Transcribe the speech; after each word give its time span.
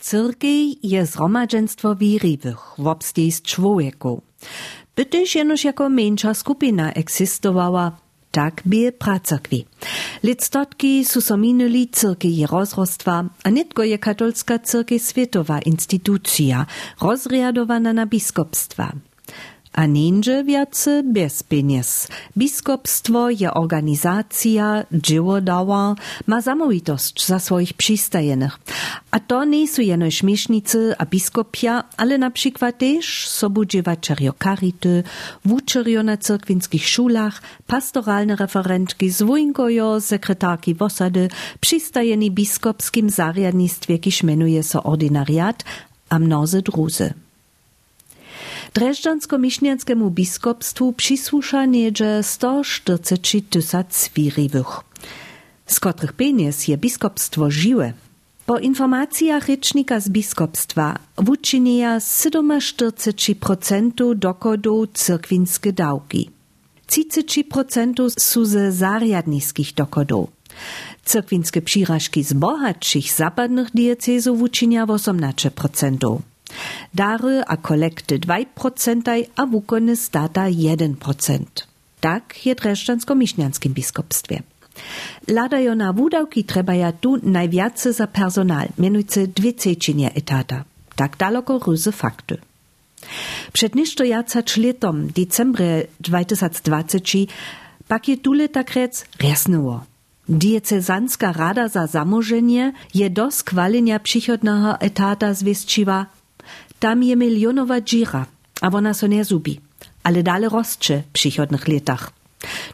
Cyrkej 0.00 0.78
je 0.82 1.06
zhromadženstvo 1.06 1.96
wierivych, 1.96 2.58
w 2.78 2.86
obstejst 2.86 3.44
człowieku. 3.44 4.22
By 4.96 5.06
też 5.06 5.34
jenoż 5.34 5.64
jako 5.64 5.88
mniejsza 5.88 6.34
skupina 6.34 6.92
eksistowała, 6.92 7.92
tak 8.30 8.62
bie 8.66 8.92
pracakwi. 8.92 9.64
Lictotki 10.22 11.04
su 11.04 11.20
so 11.20 11.36
minuli 11.36 11.88
cyrkej 11.88 12.36
je 12.36 12.46
rozrostwa, 12.46 13.24
a 13.44 13.50
nitko 13.50 13.82
je 13.82 13.98
katolska 13.98 14.58
cyrkej 14.58 14.98
światowa 14.98 15.58
instytucja, 15.60 16.66
rozriadowana 17.00 17.92
na 17.92 18.06
biskopstwa. 18.06 18.92
A 19.72 19.86
ninże 19.86 20.44
wiace 20.44 21.02
bez 21.02 21.42
pieniędzy. 21.42 22.08
Biskopstwo 22.36 23.30
je 23.30 23.54
organizacja, 23.54 24.84
dziełodała, 24.92 25.94
ma 26.26 26.40
zamówitość 26.40 27.26
za 27.26 27.38
swoich 27.38 27.74
przystajenych. 27.74 28.58
A 29.10 29.20
to 29.20 29.44
nie 29.44 29.68
są 29.68 29.82
jeno 29.82 30.10
śmiesznicy 30.10 30.94
a 30.98 31.06
biskopia, 31.06 31.84
ale 31.96 32.18
na 32.18 32.30
przykład 32.30 32.78
też 32.78 33.28
sobudziewaczerjo 33.28 34.32
karity, 34.32 35.02
wuczerjo 35.44 36.02
na 36.02 36.16
cyrkwinskich 36.16 36.88
szulach, 36.88 37.42
pastoralne 37.66 38.36
referentki, 38.36 39.10
zwójnkojo, 39.10 40.00
sekretarki 40.00 40.74
w 40.74 40.82
osady, 40.82 41.28
przystajeni 41.60 42.30
biskopskim 42.30 43.10
zariadnictwie, 43.10 43.98
kiż 43.98 44.22
so 44.62 44.82
ordinariat, 44.82 45.64
a 46.08 46.18
mnozy 46.18 46.62
druzy. 46.62 47.14
Dreżdżansko-miśnianskiemu 48.74 50.10
biskopstwu 50.10 50.92
przysłusza 50.92 51.64
niedzie 51.64 52.20
140 52.22 53.42
tysac 53.42 54.10
wiriwych, 54.14 54.66
z 55.66 55.80
których 55.80 56.12
pieniędzy 56.12 56.70
je 56.70 56.78
biskopstwo 56.78 57.50
żywe. 57.50 57.92
Po 58.46 58.58
informacjach 58.58 59.48
rycznika 59.48 60.00
z 60.00 60.08
biskopstwa 60.08 60.98
uczynia 61.28 61.98
47% 61.98 64.14
dochodów 64.14 64.88
cyrkwinskie 64.94 65.72
dałki. 65.72 66.30
33% 66.88 68.20
są 68.20 68.44
ze 68.44 68.72
zariadnickich 68.72 69.74
dochodów. 69.74 70.30
Cyrkwinskie 71.04 71.62
przyrażki 71.62 72.24
z 72.24 72.32
bohatszych 72.32 73.12
zapadnych 73.12 73.70
diecezów 73.70 74.42
uczynia 74.42 74.86
18%. 74.86 76.18
Dary 76.94 77.42
a 77.46 77.56
kolekty 77.56 78.18
2% 78.18 79.24
a 79.36 79.46
wukony 79.46 79.96
stata 79.96 80.44
1%. 80.44 81.44
Tak 82.00 82.46
je 82.46 82.54
dreszczansko-miśnianskim 82.54 83.72
biskopstwie. 83.72 84.42
Ladajo 85.28 85.74
na 85.74 85.92
wudawki 85.92 86.44
trebaja 86.44 86.92
tu 86.92 87.16
najwiace 87.22 87.92
za 87.92 88.06
personal, 88.06 88.68
mianujcy 88.78 89.28
dwie 89.28 89.52
trzecinie 89.52 90.14
etata. 90.14 90.64
Tak 90.96 91.16
daleko 91.16 91.58
ryzy 91.58 91.92
fakty. 91.92 92.38
Przed 93.52 93.74
nisztojacać 93.74 94.56
letom, 94.56 95.08
decembre 95.08 95.82
2020, 96.00 97.18
pak 97.88 98.08
je 98.08 98.16
tule 98.16 98.48
takrec 98.48 99.04
resnyło. 99.20 99.84
Diecezanska 100.28 101.32
rada 101.32 101.68
za 101.68 101.86
zamożenie 101.86 102.72
je 102.94 103.10
do 103.10 103.30
skwalenia 103.30 103.98
przychodnego 103.98 104.80
etata 104.80 105.34
zwieszczyła 105.34 106.06
tam 106.80 107.02
je 107.02 107.16
milionowa 107.16 107.80
dżira, 107.80 108.26
a 108.60 108.66
ona 108.68 108.94
so 108.94 109.06
nie 109.06 109.24
zubi, 109.24 109.60
ale 110.02 110.22
dalej 110.22 110.48
rostcze 110.48 111.02
w 111.02 111.12
przychodnych 111.12 111.68
latach. 111.68 112.12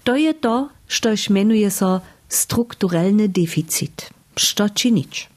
To 0.05 0.17
je 0.17 0.35
to, 0.35 0.69
što 0.89 1.09
menuje 1.31 1.71
so 1.71 2.01
strukturalny 2.29 3.29
deficit. 3.29 4.11
Što 4.37 4.69
czynić? 4.69 5.29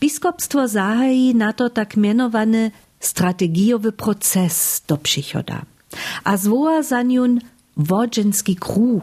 Biskopstwo 0.00 0.68
zahaji 0.68 1.34
na 1.34 1.52
to 1.52 1.70
tak 1.70 1.96
mianowany 1.96 2.70
strategiowy 3.00 3.92
proces 3.92 4.82
do 4.88 4.96
przychoda, 4.96 5.62
a 6.24 6.36
zwoła 6.36 6.82
za 6.82 7.02
niun 7.02 7.40
wodzenski 7.76 8.56
kru, 8.56 9.00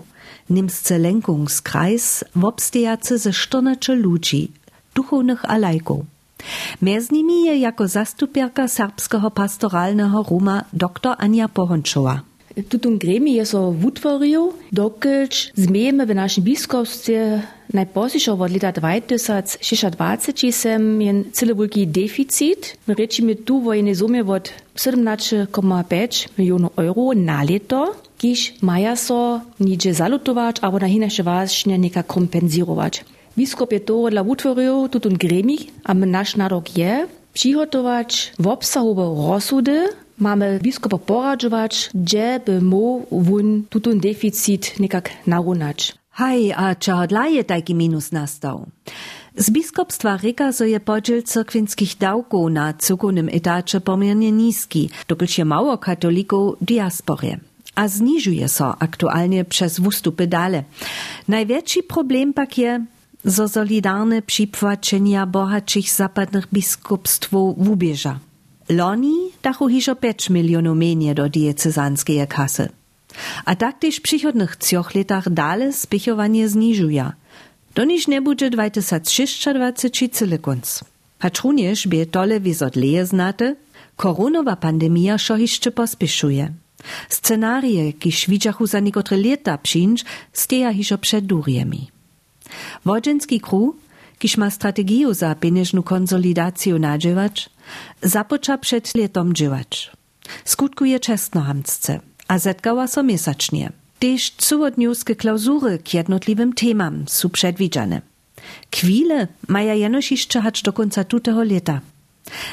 nimsce 0.50 0.97
lenkungskreis, 0.97 2.24
wobstejacy 2.35 3.18
ze 3.18 3.31
14 3.34 3.96
ludzi, 3.96 4.52
duchownych 4.96 5.46
a 5.46 5.58
lajków. 5.58 6.06
Mez 6.82 7.12
nimi 7.12 7.48
je 7.48 7.60
jako 7.60 7.88
zastupierka 7.88 8.68
serbského 8.68 9.30
pastorálneho 9.30 10.26
Ruma 10.30 10.64
dr 10.74 11.16
Anja 11.18 11.48
Pohončová. 11.48 12.24
Tutum 12.56 12.96
gremi 12.96 13.36
je 13.36 13.46
so 13.46 13.76
utvoril, 13.76 14.56
dokelč 14.72 15.52
zmejeme 15.60 16.08
v 16.08 16.16
našem 16.16 16.44
biskopstvu 16.44 17.44
najpozišo 17.76 18.34
od 18.34 18.52
leta 18.52 18.72
2026 18.72 20.52
sem 20.52 21.02
je 21.02 21.24
celo 21.32 21.54
veliki 21.54 21.86
deficit. 21.86 22.78
Reči 22.88 23.22
mi 23.22 23.36
tu 23.36 23.60
vojne 23.60 23.96
zume 23.96 24.24
od 24.24 24.50
17,5 24.76 26.28
milijonov 26.38 26.72
evrov 26.78 27.12
na 27.16 27.44
leto, 27.44 27.96
kiš 28.18 28.62
maja 28.62 28.96
so 28.96 29.42
niče 29.60 29.94
zalutovač, 29.94 30.60
abo 30.62 30.80
na 30.80 30.88
hinaše 30.88 31.24
važnje 31.24 31.78
neka 31.78 32.04
kompenzirovač. 32.04 33.04
To 33.85 34.09
dla 34.09 34.23
tutun 34.90 35.13
gremi, 35.13 35.57
a 35.84 35.94
naš 35.94 36.35
narok 36.35 36.78
je 36.78 37.07
přihotować 37.34 38.34
w 38.40 38.47
obsahowe 38.47 39.03
rozsudy, 39.28 39.90
mamy 40.18 40.59
biskupa 40.63 40.97
poradzować, 40.97 41.90
gdzie 41.94 42.40
by 42.46 42.62
mógł 42.62 43.06
wun 43.12 43.63
tutun 43.69 44.00
deficit 44.00 44.79
nekak 44.79 45.09
narównać. 45.28 45.96
Haj, 46.09 46.53
a 46.53 46.75
czego 46.75 47.07
dla 47.07 47.28
je 47.28 47.44
taki 47.44 47.75
minus 47.75 48.12
nastał? 48.12 48.66
Z 49.38 49.50
biskopstwa 49.50 50.17
Rika 50.17 50.53
so 50.53 50.66
je 50.66 50.79
podziel 50.79 51.23
cyrkwinskich 51.23 51.97
dałków 51.97 52.52
na 52.52 52.73
cukownym 52.73 53.29
etacie 53.29 53.81
pomiernie 53.81 54.31
niski, 54.31 54.90
dokąd 55.07 55.38
je 55.38 55.46
mało 55.46 55.78
katolików 55.78 56.56
diasporie. 56.62 57.40
A 57.75 57.88
zniżuje 57.88 58.47
so 58.50 58.75
aktualnie 58.79 59.46
przez 59.46 59.79
wustupy 59.79 60.28
dale. 60.28 60.63
Największy 61.28 61.84
problem 61.84 62.34
pak 62.34 62.57
je, 62.57 62.85
zo 63.25 63.47
solidarne 63.47 64.22
připłaczenia 64.22 65.25
bohatszych 65.25 65.90
zapadnych 65.90 66.47
biskupstwów 66.53 67.56
wubieża. 67.58 68.19
Loni 68.69 69.16
dachu 69.44 69.68
hiżo 69.68 69.96
5 69.96 70.30
milionów 70.30 70.78
mniej 70.78 71.16
do 71.16 71.30
diecezanskiej 71.30 72.28
kasy. 72.28 72.69
A 73.46 73.56
tak 73.56 73.80
też 73.80 73.96
w 73.96 74.02
przychodnych 74.02 74.56
trzech 74.56 74.96
latach 74.96 75.30
dalej 75.30 75.74
spichowanie 75.74 76.50
zniżuje. 76.50 77.12
Do 77.75 77.84
niż 77.84 78.08
nie 78.08 78.22
będzie 78.22 78.50
2026 78.50 80.12
cyle 80.12 80.38
konc. 80.38 80.84
Hacz 81.19 81.41
również 81.41 81.88
bie 81.88 82.06
tole 82.06 82.40
wizodleje 82.40 83.06
znate, 83.06 83.56
koronowa 83.96 84.56
pandemia 84.56 85.18
szo 85.18 85.38
jeszcze 85.38 85.72
pospieszuje. 85.72 86.53
Scenarie, 87.09 87.94
kiż 87.94 88.28
widzachu 88.28 88.68
za 88.68 88.80
niekotre 88.80 89.18
lata 89.18 89.58
przyjść, 89.58 90.06
steja 90.34 90.74
hiżo 90.74 90.97
przed. 90.97 91.25
Wodzinski 92.86 93.42
kru, 93.42 93.76
kiż 94.20 94.38
ma 94.38 94.50
strategię 94.52 95.14
za 95.14 95.36
pieniężną 95.36 95.84
konsolidację 95.84 96.80
nadziewać, 96.80 97.50
započa 98.02 98.58
przed 98.58 98.96
letom 98.96 99.34
dziewać. 99.34 99.92
Skutkuje 100.46 101.00
czesnohamsce, 101.00 102.00
a 102.28 102.40
zetkała 102.40 102.88
so 102.88 103.04
mesacznie. 103.04 103.72
Też 104.00 104.32
cudowniuskie 104.38 105.16
klauzury 105.16 105.80
k 105.80 105.94
jednotliwym 105.94 106.54
temam 106.54 107.04
są 107.08 107.30
przedwidziane. 107.30 108.02
Kwile 108.72 109.28
maja 109.48 109.74
jenoż 109.74 110.12
jeszcze 110.12 110.42
hać 110.42 110.62
do 110.62 110.74
końca 110.74 111.04
tutego 111.04 111.44
lata. 111.44 111.82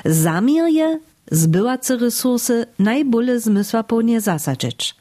Zamir 0.05 0.65
je 0.65 0.99
zbyłace 1.31 1.97
resursy 1.97 2.67
zasadzić. 4.19 4.95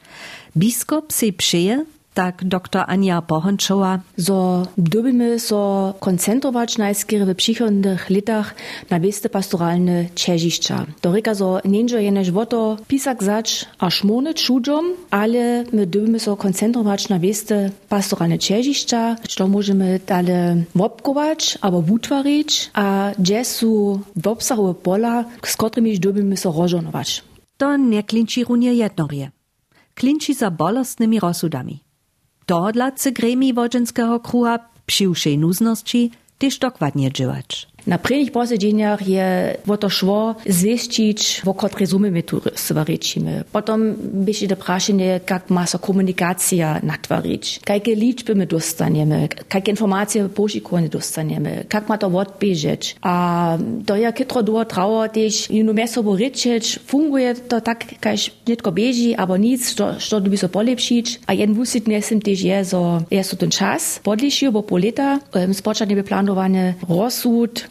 Biskop 0.57 1.13
se 1.13 1.31
przeje, 1.31 1.85
tak 2.13 2.43
dr 2.43 2.83
Anja 2.87 3.21
Bohončova. 3.21 3.99
So 4.17 4.67
dobimy 4.77 5.39
so 5.39 5.93
koncentrować 5.99 6.77
najskiery 6.77 7.25
w 7.25 7.35
przychodnych 7.35 8.09
latach 8.09 8.55
na 8.89 8.99
wieste 8.99 9.29
pastoralne 9.29 10.05
cieziszcza. 10.15 10.85
To 11.01 11.11
ryka 11.11 11.35
so 11.35 11.59
nienże 11.65 12.03
jeneż 12.03 12.31
woto 12.31 12.77
pisak 12.87 13.23
zacz 13.23 13.65
a 13.79 13.89
szmony 13.89 14.33
czudżom, 14.33 14.85
ale 15.09 15.63
my 15.73 15.87
dobimy 15.87 16.19
so 16.19 16.37
koncentrować 16.37 17.09
na 17.09 17.19
wieste 17.19 17.69
pastoralne 17.89 18.39
cieziszcza, 18.39 19.15
co 19.29 19.47
możemy 19.47 19.99
dalej 20.07 20.63
wopkować 20.75 21.57
albo 21.61 21.81
wutwarić, 21.81 22.71
a 22.73 23.11
są 23.43 23.99
w 24.15 24.27
obsahowe 24.27 24.73
pola, 24.73 25.25
z 25.43 25.57
którymi 25.57 25.99
dobimy 25.99 26.37
so 26.37 26.51
rozżonować. 26.51 27.23
To 27.57 27.77
nie 27.77 28.03
klinči 28.03 28.43
runie 28.43 28.73
jednorje. 28.73 29.31
Klinči 29.95 30.33
za 30.33 30.51
bolostnymi 30.51 31.19
rozsudami. 31.19 31.90
Tohodlace 32.51 33.11
gremi 33.11 33.53
wodzenskiego 33.53 34.19
kruha 34.19 34.59
przy 34.85 35.09
uszej 35.09 35.37
nuzności 35.37 36.11
też 36.37 36.59
dokładnie 36.59 37.11
działać. 37.11 37.67
Na 37.87 37.97
prvních 37.97 38.31
posiedzeniach 38.31 39.07
je 39.07 39.57
o 39.67 39.77
to 39.77 39.89
šlo 39.89 40.35
zvestić, 40.45 41.41
o 41.45 41.53
kotrej 41.53 41.87
sumy 41.87 42.11
my 42.11 42.21
tu 42.21 42.41
svarečimy. 42.55 43.43
Potom 43.51 43.95
byše 43.97 44.47
to 44.47 44.55
prašenie, 44.55 45.19
kak 45.25 45.49
má 45.49 45.65
sa 45.65 45.77
komunikacija 45.77 46.79
natvarić, 46.83 47.59
kajke 47.65 47.91
ličby 47.91 48.35
my 48.35 48.45
dostaniemy, 48.45 49.27
kajke 49.47 49.71
informacije 49.71 50.27
pošikovane 50.29 50.87
dostaniemy, 50.87 51.65
kak 51.67 51.89
má 51.89 51.97
to 51.97 52.07
odbežeć. 52.07 52.95
A 53.01 53.57
to 53.85 53.95
je 53.95 54.11
kytro 54.11 54.43
dło 54.43 54.65
trało 54.65 55.07
też, 55.09 55.49
ino 55.49 55.73
mesobo 55.73 56.15
ryčeć, 56.15 56.79
funguje 56.85 57.35
to 57.35 57.61
tak, 57.61 57.85
kajž 57.99 58.31
netko 58.47 58.71
beži, 58.71 59.15
abo 59.17 59.37
nic, 59.37 59.69
što, 59.69 59.99
što 59.99 60.19
by 60.19 60.37
so 60.37 60.47
polepšić. 60.47 61.19
A 61.27 61.33
jeden 61.33 61.55
wusit 61.55 61.87
nesem 61.87 62.21
też 62.21 62.41
je, 62.41 62.65
so, 62.65 63.01
je 63.11 63.23
so 63.23 63.35
ten 63.35 63.49
czas, 63.49 63.99
podlišiu, 64.03 64.51
bo 64.51 64.61
po 64.61 64.77
leta, 64.77 65.19
um, 65.35 65.53
spočatne 65.53 65.95
by 65.95 66.03
planowane 66.03 66.75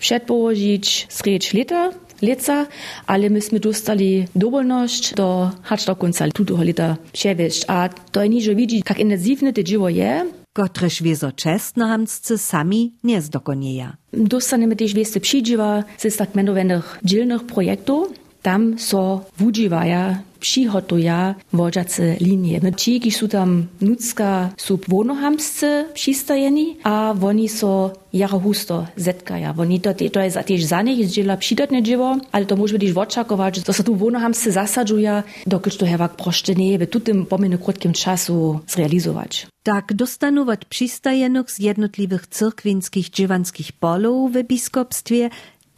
przedpołożyć 0.00 1.06
sredź 1.11 1.55
lata, 1.55 1.91
leca, 2.23 2.67
ale 3.06 3.31
myśmy 3.31 3.61
dostali 3.61 4.25
dowolność 4.37 5.14
do 5.14 5.50
hacz 5.62 5.85
do 5.87 5.97
końca 5.97 6.29
tutego 6.29 6.64
lata 6.64 6.97
przewieźć. 7.12 7.64
A 7.69 7.88
to 8.12 8.26
nie, 8.26 8.41
że 8.43 8.55
widzi, 8.55 8.82
jak 8.88 8.99
intensywne 8.99 9.52
to 9.52 9.62
dzieło 9.62 9.88
je. 9.88 10.26
Kotreż 10.52 11.02
wiezo 11.02 11.32
czesno 11.32 11.87
hamscy 11.87 12.38
sami 12.38 12.93
nie 13.05 13.23
zdokonieja. 13.23 13.97
Dostaniemy 14.12 14.76
też 14.76 14.94
wiesty 14.94 15.20
przydziewa 15.20 15.85
z 15.99 16.17
tak 16.17 16.35
mianowanych 16.35 16.99
dzielnych 17.05 17.47
projektów. 17.47 18.08
Tam 18.43 18.79
so 18.79 19.25
wudziwaja 19.38 20.23
přihotuja 20.40 21.37
vodžace 21.52 22.16
linie. 22.20 22.56
Ti, 22.72 23.00
ki 23.00 23.10
sú 23.12 23.28
tam 23.28 23.69
nucka, 23.84 24.56
sú 24.56 24.81
vonohamsce 24.88 25.92
přistajeni 25.92 26.81
a 26.84 27.12
oni 27.12 27.48
so 27.48 27.92
jaro 28.12 28.38
husto 28.38 28.87
zetkaja. 28.96 29.54
Oni 29.58 29.78
to, 29.78 29.94
to 29.94 30.20
je 30.20 30.31
tiež 30.31 30.66
za 30.66 30.82
nich 30.82 31.04
zdieľa 31.06 31.37
přidatne 31.37 31.78
dživo, 31.84 32.19
ale 32.32 32.44
to 32.48 32.58
môžeme 32.58 32.82
tiež 32.82 32.96
očakovať, 32.96 33.62
že 33.62 33.70
sa 33.70 33.84
tu 33.87 33.94
vonohamsce 33.94 34.50
zasadžuja, 34.50 35.22
dokud 35.46 35.78
to 35.78 35.87
hevak 35.87 36.19
prošte 36.19 36.56
nie 36.56 36.75
je 36.75 36.82
v 36.82 36.90
tutym 36.90 37.19
pomene 37.26 37.58
krótkim 37.60 37.92
czasu 37.92 38.60
zrealizować. 38.66 39.46
Tak 39.62 39.92
dostanować 39.92 40.64
przystajenych 40.64 41.50
z 41.50 41.58
jednotliwych 41.58 42.26
cyrkwinskich 42.26 43.10
dziewanskich 43.10 43.72
polów 43.72 44.32
w 44.32 44.42
biskupstwie 44.42 45.31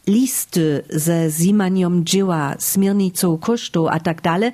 listy 0.07 0.83
ze 0.89 1.29
zimaniem 1.29 2.05
dzieła, 2.05 2.55
smiernicą 2.59 3.37
kosztu 3.37 3.87
a 3.87 3.99
tak 3.99 4.21
dalej, 4.21 4.51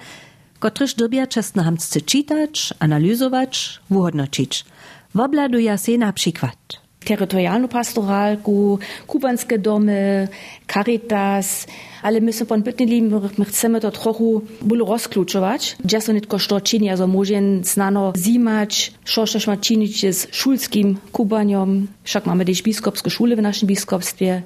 kotryż 0.59 0.93
dobia 0.93 1.27
czesnohamscy 1.27 2.01
czytać, 2.01 2.73
analizować, 2.79 3.79
uhodnoczyć. 3.89 4.65
Wobladuje 5.15 5.77
się 5.77 5.97
na 5.97 6.13
przykład. 6.13 6.55
Teritorialną 7.05 7.67
pastoralku, 7.67 8.79
kubanskie 9.07 9.59
domy, 9.59 10.27
Caritas, 10.73 11.67
ale 12.01 12.21
my 12.21 12.33
są 12.33 12.45
pan 12.45 12.63
pytnili, 12.63 13.01
my 13.37 13.45
chcemy 13.45 13.81
to 13.81 13.91
trochę 13.91 14.23
bolo 14.61 14.85
rozkluczować, 14.85 15.75
gdzie 15.85 16.01
są 16.01 16.13
nitko 16.13 16.39
što 16.39 16.61
czyni, 16.61 16.89
możemy 17.07 17.63
znano 17.63 18.13
zimać, 18.17 18.93
co 19.05 19.25
też 19.25 19.47
ma 19.47 19.57
czynić 19.57 20.15
z 20.15 20.35
szulskim 20.35 20.97
kubaniom, 21.11 21.87
wszak 22.03 22.25
mamy 22.25 22.45
też 22.45 22.61
biskupskie 22.63 23.09
szule 23.09 23.35
w 23.35 23.41
naszym 23.41 23.67
biskupstwie, 23.67 24.41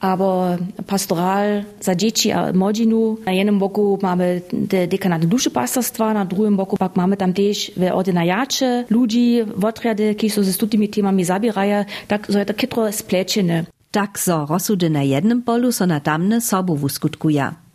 aber 0.00 0.58
pastoral 0.86 1.64
za 1.80 1.94
dzieci 1.94 2.32
a 2.32 2.52
młodzinu. 2.52 3.18
Na 3.26 3.32
jednym 3.32 3.58
boku 3.58 3.98
mamy 4.02 4.42
de 4.52 4.86
dekanat 4.86 5.26
duszepastorstwa, 5.26 6.14
na 6.14 6.24
drugim 6.24 6.56
boku 6.56 6.76
pak 6.76 6.96
mamy 6.96 7.16
tam 7.16 7.32
też 7.32 7.72
w 7.76 7.90
ordynariacie 7.92 8.84
ludzi, 8.90 9.42
odrady, 9.62 10.14
którzy 10.14 10.44
się 10.44 10.52
z 10.52 10.58
tymi 10.70 10.88
temami 10.88 11.24
zabierają, 11.24 11.84
tak 12.08 12.26
so 12.26 12.38
je 12.38 12.46
to 12.46 12.54
kitro 12.54 12.92
splečene. 12.92 13.64
Tak 13.90 14.18
so 14.18 14.46
rozsudy 14.46 14.90
na 14.90 15.02
jednym 15.02 15.42
polu 15.42 15.72
so 15.72 15.86
na 15.86 16.00
tamne 16.00 16.40
sobu 16.40 16.72
uskutkuje. 16.82 17.65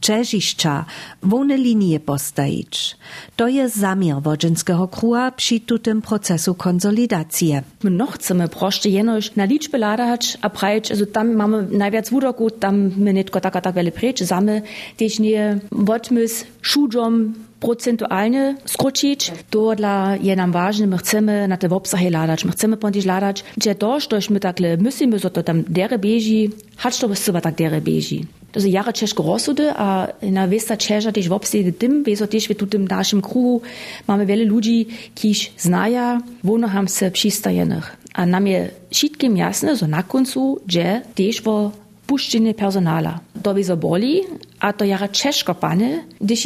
Čežišća, 0.00 0.84
wone 1.22 1.56
linie 1.56 2.00
postajić. 2.00 2.96
To 3.36 3.48
je 3.48 3.68
zamiar 3.68 4.22
wodzinskiego 4.22 4.88
kruha 4.88 5.30
przy 5.30 5.60
tutym 5.60 6.02
procesu 6.02 6.54
konsolidacji. 6.54 7.60
No 7.84 8.06
chcemy 8.06 8.48
proste 8.48 8.88
jenoś 8.88 9.36
na 9.36 9.44
liczbę 9.44 9.78
ladać, 9.78 10.38
a 10.42 10.50
prajeć, 10.50 10.90
also 10.90 11.06
tam 11.06 11.34
mamy 11.34 11.66
najwiac 11.70 12.10
wudoku, 12.10 12.50
tam 12.50 12.90
my 12.96 13.14
nitko 13.14 13.40
taka 13.40 13.60
tak 13.60 13.74
wiele 13.74 13.92
prejść, 13.92 14.26
same 14.26 14.62
też 14.96 15.18
nie 15.18 15.58
wodmys 15.72 16.44
szudżom 16.62 17.34
procentualnie 17.60 18.56
skrócić. 18.64 19.32
To 19.50 19.74
dla 19.74 20.16
je 20.16 20.36
nam 20.36 20.52
ważne, 20.52 20.86
my 20.86 20.98
chcemy 20.98 21.48
na 21.48 21.56
te 21.56 21.68
obsahy 21.68 22.10
ladać, 22.10 22.44
my 22.44 22.52
chcemy 22.52 22.76
pontiž 22.76 23.04
ladać, 23.04 23.44
że 23.64 23.74
to, 23.74 24.00
że 24.00 24.18
my 24.30 24.40
takle 24.40 24.76
myślimy, 24.76 25.18
że 25.18 25.30
to 25.30 25.42
tam 25.42 25.62
dere 25.68 25.98
bieži, 25.98 26.50
hać 26.76 26.98
to 26.98 27.08
tak 27.40 27.54
dere. 27.54 27.80
Zdaj, 28.54 28.70
jara 28.72 28.92
češko 28.92 29.22
rosude, 29.22 29.68
a 29.76 30.08
na 30.22 30.44
vesta 30.48 30.76
čeža 30.76 31.12
tež 31.12 31.28
v 31.28 31.36
obsedi 31.36 31.72
tim, 31.72 32.00
vezo 32.00 32.24
tež 32.24 32.48
v 32.48 32.56
tutem 32.56 32.86
našem 32.88 33.20
kruhu 33.20 33.60
imamo 34.08 34.24
vele 34.24 34.48
ljudi, 34.48 34.88
ki 35.12 35.28
jih 35.28 35.42
znaja, 35.60 36.20
vonoham 36.42 36.88
se 36.88 37.10
pristajenih. 37.12 37.84
A 38.16 38.24
nam 38.24 38.46
je 38.46 38.72
šitkim 38.90 39.36
jasno, 39.36 39.76
so 39.76 39.86
na 39.86 40.02
koncu, 40.02 40.60
že 40.64 41.04
tež 41.12 41.44
v 41.44 41.68
puszczenie 42.08 42.54
personala. 42.54 43.20
To 43.42 43.54
wieso 43.54 43.76
boli, 43.76 44.12
a 44.60 44.72
to 44.72 44.84
jara 44.84 45.08
ciężko 45.08 45.54
pane, 45.54 45.88
gdyż 46.20 46.42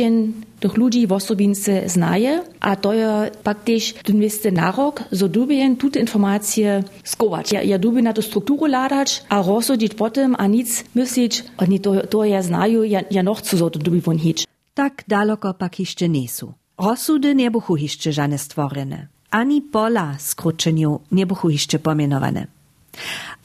tych 0.61 0.77
ludzi 0.77 1.07
w 1.07 1.13
osobince 1.13 1.89
znaje, 1.89 2.43
a 2.61 2.77
to 2.77 2.93
je 2.93 3.31
pak 3.43 3.59
też 3.65 3.95
ten 4.07 4.17
miejsce 4.19 4.51
narok, 4.53 5.03
so 5.13 5.29
dubien 5.29 5.77
tute 5.77 6.01
informacje 6.01 6.83
skować. 7.05 7.53
Ja, 7.53 7.63
ja 7.63 7.79
dubię 7.79 8.03
na 8.03 8.13
to 8.13 8.23
strukturę 8.23 8.69
ladać, 8.69 9.25
a 9.29 9.43
rozsudzić 9.43 9.95
potem, 9.95 10.37
a 10.39 10.47
nic 10.47 10.85
myśleć, 10.95 11.45
a 11.57 11.65
nie 11.67 11.81
to, 11.81 12.07
to 12.07 12.25
ja 12.25 12.43
znaju, 12.43 12.85
ja, 12.85 13.01
ja 13.11 13.23
noch 13.23 13.41
zu 13.43 13.59
so 13.59 13.71
to 13.71 13.79
dubi 13.79 14.01
von 14.01 14.19
hić. 14.19 14.47
Tak 14.75 15.05
daleko 15.09 15.55
pak 15.55 15.81
jeszcze 15.81 16.09
nie 16.09 16.29
są. 16.29 16.53
Rozsudy 16.79 17.35
nie 17.35 17.51
buchu 17.51 17.77
jeszcze 17.77 18.13
żadne 18.13 18.39
stworzone. 18.39 19.07
Ani 19.31 19.63
pola 19.63 20.17
skróczeniu 20.19 21.01
nie 21.13 21.27
buchu 21.27 21.51
jeszcze 21.51 21.79
pomienowane. 21.79 22.47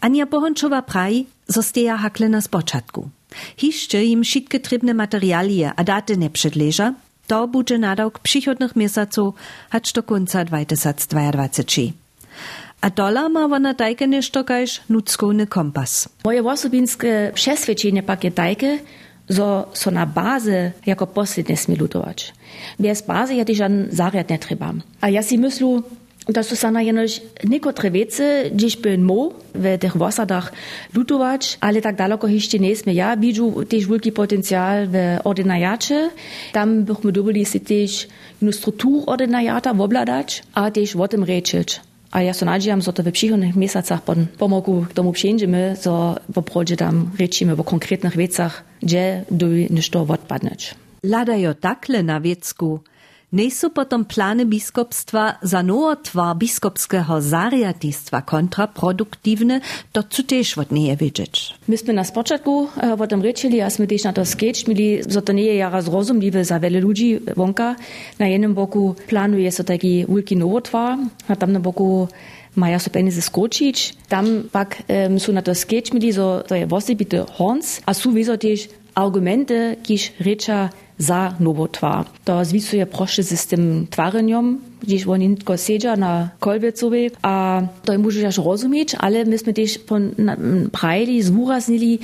Ania 0.01 0.25
Bohončova 0.25 0.81
praji, 0.81 1.25
zostaja 1.47 1.95
hakle 1.97 2.29
na 2.29 2.41
spočatku. 2.41 3.09
Hišće 3.57 4.03
im 4.05 4.23
všetky 4.23 4.59
trybne 4.59 4.93
materialie 4.93 5.73
a 5.75 5.83
daty 5.83 6.17
ne 6.17 6.29
předleža, 6.29 6.93
to 7.27 7.47
bude 7.47 7.77
nadawk 7.77 8.19
przychodnych 8.19 8.75
miesaców, 8.75 9.35
hać 9.69 9.93
do 9.93 10.03
końca 10.03 10.43
2022. 10.43 11.91
A 12.81 12.89
dola 12.89 13.29
ma 13.29 13.45
ona 13.45 13.73
tajke 13.73 14.07
nešto 14.07 14.43
nuckowny 14.89 15.47
kompas. 15.47 16.09
Moje 16.23 16.43
osobinske 16.43 17.31
przesvedčenie 17.33 18.03
pak 18.03 18.23
je 18.23 18.31
tajke, 18.31 18.79
so, 19.29 19.67
so 19.73 19.91
na 19.91 20.05
baze 20.05 20.71
jako 20.85 21.07
posledne 21.07 21.57
smie 21.57 21.75
lutować. 21.75 22.33
Bez 22.79 23.01
bazy 23.01 23.35
ja 23.35 23.45
też 23.45 23.57
żaden 23.57 23.87
zariad 23.91 24.29
nie 24.29 24.39
trzeba. 24.39 24.73
A 25.01 25.09
ja 25.09 25.23
si 25.23 25.37
myślu, 25.37 25.83
da 26.27 26.43
su 26.43 26.55
sana 26.55 26.81
jenož 26.81 27.19
nekotre 27.43 27.89
vece, 27.89 28.49
gdjež 28.53 28.75
by 28.83 28.97
mo 28.97 29.31
v 29.53 29.77
teh 29.77 29.95
vosadach 29.95 30.51
lutovač, 30.95 31.55
ale 31.59 31.81
tak 31.81 31.95
daleko 31.95 32.27
ne 32.59 32.75
sme. 32.75 32.93
Ja 32.93 33.15
vidžu 33.15 33.63
tež 33.63 33.87
veliki 33.87 34.11
potencial 34.11 34.87
v 34.87 35.19
ordinajače. 35.23 36.09
Tam 36.53 36.83
bychom 36.83 37.11
dobili 37.11 37.45
si 37.45 37.59
tež 37.59 38.07
jednu 38.39 38.51
strukturu 38.51 39.03
ordinajata 39.07 39.71
obladač, 39.71 40.41
a 40.53 40.69
tež 40.69 40.95
o 40.95 41.07
tym. 41.07 41.23
A 42.11 42.23
ja 42.23 42.33
so 42.33 42.45
nadžiam, 42.45 42.81
so 42.81 42.91
to 42.91 43.03
v 43.03 43.11
przychodnych 43.11 43.55
pon 44.05 44.27
pomogu 44.37 44.85
k 44.89 44.93
tomu 44.93 45.11
přijeđeme, 45.11 45.75
so 45.75 46.15
poprođe 46.33 46.75
tam 46.75 47.11
rečime 47.19 47.53
o 47.53 47.63
konkretnych 47.63 48.15
vecach, 48.15 48.63
gdzie 48.81 49.25
dobi 49.29 49.67
nešto 49.69 50.05
odpadneć. 50.09 50.75
Ladajo 51.03 51.53
takle 51.53 52.03
na 52.03 52.17
vecku, 52.17 52.79
są 53.49 53.69
potom 53.69 54.05
plany 54.05 54.45
biskupstwa 54.45 55.37
za 55.41 55.63
nowotwar 55.63 56.37
biskupskiego 56.37 57.21
zariadnictwa 57.21 58.21
kontraproduktywne, 58.21 59.61
to 59.91 60.03
co 60.03 60.23
też 60.23 60.57
od 60.57 60.71
nie 60.71 60.97
wiedzieć. 60.97 61.53
Myśmy 61.67 61.93
na 61.93 62.03
początku 62.03 62.59
uh, 62.59 63.01
o 63.01 63.07
tym 63.07 63.21
ryczeli, 63.21 63.61
a 63.61 63.67
my 63.79 63.87
też 63.87 64.03
na 64.03 64.13
to 64.13 64.25
sketch 64.25 64.67
mieli, 64.67 64.99
że 65.09 65.21
to 65.21 65.33
nie 65.33 65.43
jest 65.43 65.57
jara 65.57 65.81
zrozumliwe 65.81 66.45
za 66.45 66.59
wiele 66.59 66.79
ludzi 66.79 67.19
wonka. 67.35 67.75
Na 68.19 68.27
jednym 68.27 68.53
boku 68.53 68.95
planuje 69.07 69.51
się 69.51 69.63
taki 69.63 70.05
wielki 70.09 70.37
nowotwar, 70.37 70.97
a 71.27 71.35
tam 71.35 71.51
na 71.51 71.59
boku 71.59 72.07
maja 72.55 72.79
so 72.79 72.89
skočić. 73.21 73.93
Tam 74.09 74.43
pak 74.51 74.83
um, 74.87 75.19
są 75.19 75.33
na 75.33 75.41
to 75.41 75.55
sketch 75.55 75.93
mieli, 75.93 76.13
że 76.13 76.43
to 76.47 76.55
jest 76.55 76.73
osobity 76.73 77.25
horns, 77.37 77.81
a 77.85 77.93
są 77.93 78.13
wieso 78.13 78.37
też 78.37 78.69
argumenty, 78.95 79.75
kiż 79.83 80.11
rycza 80.19 80.69
za 80.97 81.33
nowotwar. 81.39 82.05
To 82.25 82.45
zwisuje 82.45 82.85
proszę 82.85 83.23
z 83.23 83.47
tym 83.47 83.87
twareniem, 83.89 84.59
gdzieś 84.81 85.07
oni 85.07 85.37
na 85.97 86.29
kolbecowej, 86.39 87.11
a 87.21 87.61
to 87.85 87.99
może 87.99 88.27
aż 88.27 88.37
rozumieć, 88.37 88.95
ale 88.99 89.25
myśmy 89.25 89.53
też 89.53 89.79
prajli, 90.71 91.23
zwuraznili, 91.23 91.99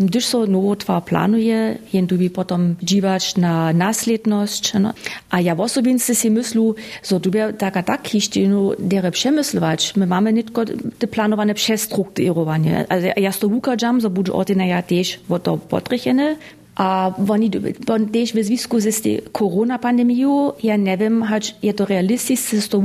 gdyż 0.00 0.24
so 0.24 0.46
nowotwar 0.46 1.04
planuje, 1.04 1.78
jen 1.92 2.06
tu 2.06 2.16
by 2.16 2.30
potom 2.30 2.74
dziwać 2.82 3.36
na 3.36 3.72
nasledność. 3.72 4.72
No. 4.80 4.92
A 5.30 5.40
ja 5.40 5.56
osobince 5.56 6.14
si 6.14 6.30
myslu, 6.30 6.74
so 7.02 7.20
tu 7.20 7.30
by 7.30 7.54
taka 7.58 7.82
tak 7.82 8.14
jeszcze 8.14 8.40
no, 8.40 8.72
dere 8.78 9.10
przemyslować. 9.10 9.96
My 9.96 10.06
mamy 10.06 10.32
nie 10.32 10.44
tylko 10.44 10.64
te 10.98 11.06
planowane 11.06 11.54
przestrukturowanie. 11.54 12.86
Also 12.88 13.06
ja 13.16 13.32
to 13.32 13.48
ukażam, 13.48 14.00
so 14.00 14.10
budu 14.10 14.36
ordina 14.36 14.66
ja 14.66 14.82
też 14.82 15.20
o 15.28 15.38
to 15.38 15.58
potrzechene, 15.58 16.36
też 18.12 18.32
w 18.32 18.44
związku 18.44 18.80
z 18.80 19.00
tej 19.02 19.22
koronapandemią, 19.32 20.52
ja 20.62 20.76
nie 20.76 20.96
wiem, 20.96 21.22
choć 21.22 21.54
je 21.62 21.74
to 21.74 21.84
realisticznie 21.86 22.60
to 22.62 22.80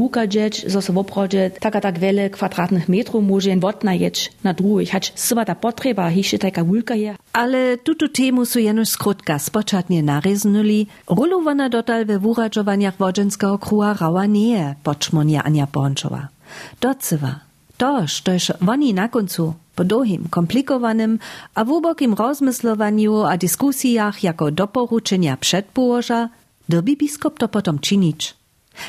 że 0.68 0.82
się 0.82 0.94
w 0.94 0.98
oprodzie 0.98 1.52
taka 1.60 1.82
tak 1.82 2.00
wiele 2.00 2.30
kwadratnych 2.30 2.90
metrów 2.90 3.24
może 3.24 3.50
jen 3.50 3.66
odnajeć 3.66 4.32
na 4.44 4.54
drugich, 4.54 4.92
choć 4.92 5.14
chyba 5.30 5.46
ta 5.46 5.56
potrzeba, 5.56 6.12
jeszcze 6.12 6.38
taka 6.38 6.64
wielka 6.64 6.96
je. 6.96 7.16
Ale 7.34 7.78
tutu 7.78 8.10
temu 8.10 8.46
su 8.46 8.60
jenoś 8.60 8.90
skrótka 8.90 9.40
spoczatnie 9.40 10.04
naryznuli, 10.04 10.88
rulowana 11.08 11.70
dotal 11.70 12.06
we 12.06 12.20
wuradzowaniach 12.20 12.98
wodzenskiego 12.98 13.58
kruła 13.60 13.94
rała 13.94 14.25
nie, 14.25 14.75
poczmonia 14.84 15.44
Ania 15.44 15.68
Bączowa. 15.74 16.28
Docywa, 16.82 17.45
to, 17.77 18.08
štož 18.08 18.51
oni 18.67 18.94
na 18.94 19.08
koncu 19.08 19.53
po 19.75 19.84
długim, 19.84 20.27
komplikowanym, 20.29 21.20
a 21.55 21.65
wubokim 21.65 22.13
rozmyslowaniu 22.13 23.24
a 23.24 23.38
dyskusjach 23.38 24.24
jako 24.24 24.51
doporuczenia 24.51 25.38
przedpołoża, 25.38 26.29
dobi 26.70 26.98
biskop 26.98 27.39
to 27.39 27.48
potom 27.48 27.79
czynić. 27.79 28.36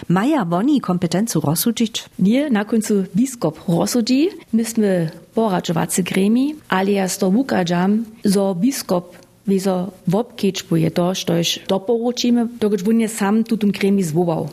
Maja 0.09 0.47
oni 0.50 0.81
kompetencu 0.81 1.40
rozsudzić? 1.40 2.05
Nie, 2.19 2.50
na 2.50 2.64
końcu 2.64 3.05
biskop 3.16 3.61
rozsudzi. 3.69 4.28
Myśmy 4.52 5.11
poradzowacy 5.35 6.02
gremi, 6.02 6.55
ale 6.69 6.93
ja 6.93 7.09
to 7.09 7.28
ukażam, 7.28 8.05
że 8.25 8.55
biskop 8.55 9.16
wieso 9.47 9.90
wobkieczbuje 10.07 10.90
to, 10.90 11.14
štož 11.14 11.61
doporučimy, 11.69 12.47
dokąd 12.61 12.88
on 12.88 13.09
sam 13.09 13.45
tutum 13.45 13.71
gremi 13.71 14.02
zwołał. 14.02 14.49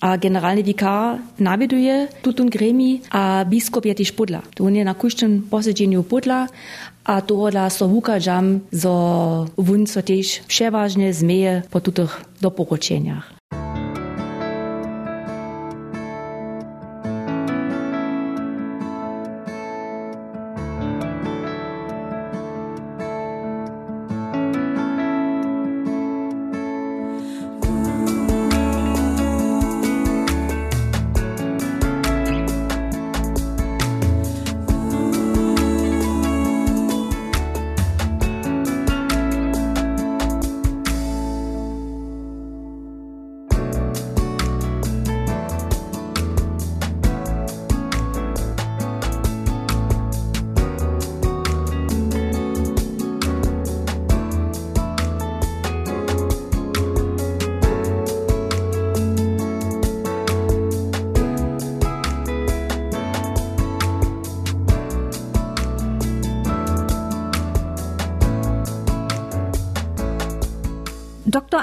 a 0.00 0.16
generalni 0.16 0.62
vikar 0.62 1.18
naveduje 1.38 2.08
tutun 2.22 2.48
gremi, 2.50 3.00
a 3.10 3.44
biskop 3.44 3.86
je 3.86 3.94
tiš 3.94 4.10
podla. 4.16 4.40
To 4.54 4.64
on 4.64 4.76
je 4.76 4.84
na 4.84 4.94
kuščnem 4.94 5.46
poseđenju 5.50 6.02
podla, 6.02 6.46
a 7.04 7.20
to, 7.20 7.50
da 7.50 7.70
so 7.70 7.86
vukađam 7.86 8.60
za 8.70 8.90
vun 9.56 9.86
so 9.86 10.02
tiš 10.02 10.40
prevažne 10.48 11.12
zmeje 11.12 11.62
po 11.70 11.80
tutih 11.80 12.10
doporočenjah. 12.40 13.43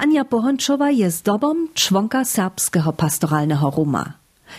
Dr 0.01 0.08
Ania 0.10 0.25
Pohončova 0.25 0.89
je 0.89 1.12
zdobom 1.12 1.67
członka 1.74 2.25
serbskiego 2.25 2.93
pastoralnego 2.93 3.70
Ruma. 3.70 4.13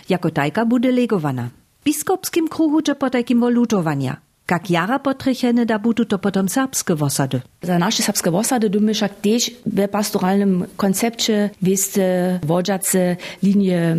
Jako 0.09 0.31
tajka 0.31 0.65
bude 0.65 0.91
legowana. 0.91 1.49
Biskopskim 1.85 2.47
kruhu 2.47 2.81
czy 2.81 2.95
po 2.95 3.09
takim 3.09 3.39
wolutowania. 3.39 4.17
Jak 4.51 4.69
jara 4.69 4.99
potrychene, 4.99 5.65
da 5.65 5.79
budu 5.79 6.05
to 6.05 6.19
potom 6.19 6.49
serbskie 6.49 6.95
wosady. 6.95 7.41
Za 7.61 7.79
nasze 7.79 8.03
serbskie 8.03 8.31
wosady 8.31 8.69
dumy 8.69 8.93
však 8.93 9.13
też 9.21 9.51
pastoralnym 9.91 10.65
koncepcie 10.77 11.49
wieste 11.61 12.39
wodzace 12.43 13.17
linie 13.43 13.97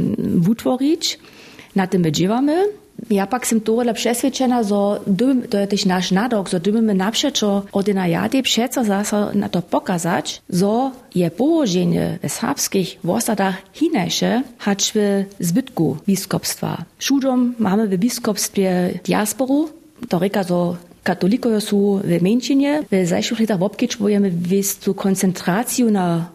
utworić. 0.51 1.19
Na 1.77 1.87
tym 1.87 2.03
będziemy. 2.03 2.84
Ja 3.11 3.26
pak 3.26 3.46
sam 3.46 3.61
tohle 3.61 3.92
přesvědčena, 3.92 4.62
že 4.62 4.75
dym, 5.06 5.42
to 5.49 5.56
je 5.56 5.66
tež 5.66 5.84
náš 5.84 6.11
nadok, 6.11 6.49
že 6.49 6.58
dymeme 6.58 6.94
napšečo 6.94 7.64
ordinariáty 7.73 8.42
přeco 8.42 8.84
zase 8.84 9.16
na 9.34 9.49
to 9.49 9.61
pokazać, 9.61 10.40
že 10.49 10.75
je 11.14 11.30
położenie 11.30 12.18
w 12.23 12.28
serbskich 12.28 12.99
wosadach 13.04 13.54
hinejsze, 13.73 14.42
hacz 14.58 14.92
w 14.94 15.25
zbytku 15.40 15.96
biskupstwa. 16.06 16.84
Szudom 16.99 17.54
mamy 17.58 17.88
w 17.88 17.96
biskupstwie 17.96 19.00
diasporu, 19.04 19.68
to 20.08 20.18
reka, 20.18 20.42
że 20.42 20.76
katolikowie 21.02 21.61
są 21.61 22.00
w 22.04 22.23
mniejszynie. 22.23 22.82
W 22.92 23.06
zajszych 23.06 23.40
latach 23.40 23.58
w 23.58 23.62
obkieczujemy 23.62 24.30
w 24.30 24.94
koncentrację 24.94 25.84
na 25.84 26.34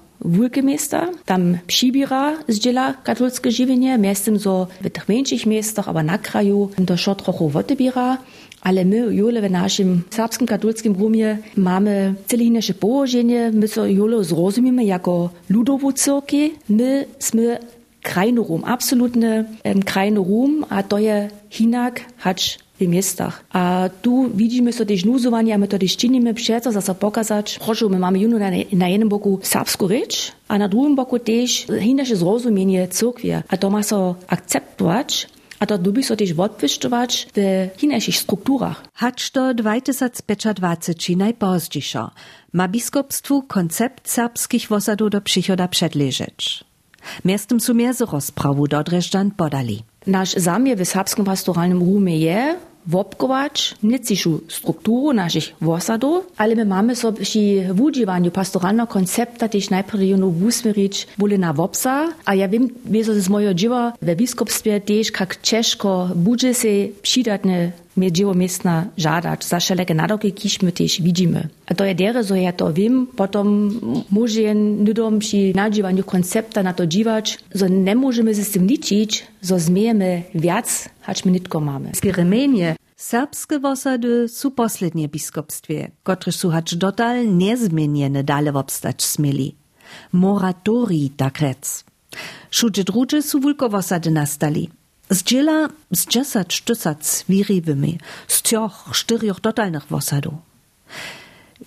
miasta, 0.63 1.07
tam 1.25 1.57
przybira 1.67 2.37
zdziela 2.47 2.93
katolskie 2.93 3.51
żywienie, 3.51 3.97
miastem 3.97 4.39
so 4.39 4.67
w 4.81 4.89
tych 4.89 5.09
mniejszych 5.09 5.45
miastach, 5.45 5.89
aber 5.89 6.05
na 6.05 6.17
kraju 6.17 6.69
šo 6.95 7.15
trochu 7.15 7.51
odbiera. 7.53 8.17
Ale 8.61 8.85
my, 8.85 8.97
jule 8.97 9.41
w 9.41 9.51
naszym 9.51 10.01
serbskim 10.09 10.47
katolskim 10.47 10.93
rumie, 10.93 11.37
mamy 11.55 12.13
cele 12.27 12.43
nasze 12.43 12.73
położenie, 12.73 13.51
my 13.53 13.67
so 13.67 13.85
jule 13.85 14.23
zrozumiemy 14.23 14.83
jako 14.83 15.29
ludowu 15.49 15.93
cyrki, 15.93 16.53
my 16.69 17.05
sme 17.19 17.59
krajny 18.01 18.41
rum, 18.41 18.63
absolutny 18.65 19.45
um, 19.65 19.83
krajny 19.83 20.19
rum, 20.19 20.65
a 20.69 20.83
to 20.83 20.97
je 20.97 21.29
hinak, 21.49 22.05
hacz 22.17 22.59
w 22.79 22.87
miastach. 22.87 23.43
A 23.53 23.89
tu 24.01 24.29
widzimy 24.33 24.73
so 24.73 24.85
też 24.85 25.05
nuzowanie, 25.05 25.55
a 25.55 25.57
my 25.57 25.67
to 25.67 25.79
też 25.79 25.97
czynimy 25.97 26.33
przeco, 26.33 26.71
zase 26.71 26.95
pokazać, 26.95 27.59
proszę, 27.59 27.89
my 27.89 27.99
mamy 27.99 28.27
na, 28.27 28.51
na 28.73 28.87
jednym 28.87 29.09
boku 29.09 29.39
serbską 29.43 29.87
rzecz, 29.87 30.31
a 30.47 30.57
na 30.57 30.67
drugim 30.67 30.95
boku 30.95 31.19
też 31.19 31.67
inaczej 31.81 32.15
zrozumienie 32.15 32.87
cyrkwi. 32.87 33.31
A 33.31 33.57
to 33.57 33.69
ma 33.69 33.83
so 33.83 34.15
akceptować, 34.27 35.27
a 35.59 35.65
to 35.65 35.77
dubi 35.77 36.03
so 36.03 36.15
też 36.15 36.31
odpiszczować 36.31 37.27
w 37.35 37.83
inaczych 37.83 38.17
strukturach. 38.17 38.83
Hacz 38.93 39.29
to 39.29 39.53
2025 39.53 41.09
najpozdziejszo. 41.17 42.11
Ma 42.53 42.67
biskupstwu 42.67 43.43
koncept 43.43 44.09
serbskich 44.09 44.67
wosadów 44.67 45.09
do 45.09 45.21
przychoda 45.21 45.67
przedleżeć. 45.67 46.68
Miastem 47.25 47.59
su 47.59 47.73
mehr 47.73 47.95
rozprawu 48.11 48.67
do 48.67 48.83
Dreżdżan 48.83 49.31
podali. 49.31 49.83
Nasz 50.07 50.33
zamiar 50.33 50.77
w 50.77 50.85
serbskim 50.85 51.25
pastoralnym 51.25 51.79
rumie 51.79 52.17
je, 52.17 52.55
wopkować 52.87 53.75
niecišu 53.83 54.41
strukturu 54.47 55.13
naszych 55.13 55.55
wosadów, 55.61 56.25
ale 56.37 56.55
my 56.55 56.65
mamy 56.65 56.95
so 56.95 57.11
przy 57.13 57.39
używaniu 57.79 58.31
pastoralnego 58.31 58.87
koncepta 58.87 59.49
też 59.49 59.69
najpierw 59.69 60.03
ją 60.03 60.17
usmerić 60.47 61.07
bóle 61.17 61.37
na 61.37 61.53
wopsa, 61.53 62.13
a 62.25 62.35
ja 62.35 62.47
wiem, 62.47 62.67
wie 62.85 63.03
so 63.05 63.13
z 63.13 63.29
mojego 63.29 63.53
dzieła 63.53 63.93
we 64.01 64.15
biskupstwie 64.15 64.81
też 64.81 65.07
jak 65.19 65.41
ciężko 65.41 66.09
będzie 66.15 66.53
się 66.53 66.87
przydatne 67.01 67.71
mnie 67.99 68.11
dzieło 68.11 68.33
miestna 68.33 68.85
żadać, 68.97 69.45
za 69.45 69.59
wszelkie 69.59 69.95
naroki, 69.95 70.33
kiż 70.33 70.61
my 70.61 70.71
też 70.71 71.01
widzimy. 71.01 71.47
A 71.69 71.75
to 71.75 71.85
je 71.85 71.95
dere, 71.95 72.23
że 72.23 72.41
ja 72.41 72.53
to 72.53 72.73
wiem, 72.73 73.07
potom 73.07 73.79
może 74.11 74.55
nudom 74.55 75.19
przy 75.19 75.51
nadziewaniu 75.55 76.03
koncepta 76.03 76.63
na 76.63 76.73
to 76.73 76.87
dziwać, 76.87 77.39
że 77.55 77.69
nie 77.69 77.95
możemy 77.95 78.35
się 78.35 78.43
z 78.43 78.51
tym 78.51 78.67
liczyć, 78.67 79.27
że 79.43 79.59
zmiejemy 79.59 80.23
wiac, 80.35 80.89
hacz 81.01 81.25
my 81.25 81.31
nitko 81.31 81.59
mamy. 81.59 81.89
Skieremenie 81.95 82.75
Serbskie 82.99 83.59
wosady 83.59 84.27
su 84.27 84.51
poslednie 84.51 85.07
biskupstwie, 85.07 85.91
które 86.03 86.31
su 86.31 86.49
hacz 86.49 86.75
dotal 86.75 87.37
niezmieniene 87.37 88.23
dale 88.23 88.51
wobstać 88.51 89.03
smieli. 89.03 89.55
Moratorii 90.11 91.09
tak 91.17 91.39
rec. 91.39 91.83
Šuče 92.51 92.83
druže 92.83 93.21
su 93.21 93.39
wosady 93.69 94.11
nastali. 94.11 94.69
Zdziela 95.09 95.69
z 95.91 96.05
dziesięć 96.05 96.61
tysac 96.61 97.25
wiriwymi, 97.29 97.97
z 98.27 98.41
trzech, 98.41 98.71
czterech 98.93 99.39
totalnych 99.39 99.85
wosadów. 99.89 100.33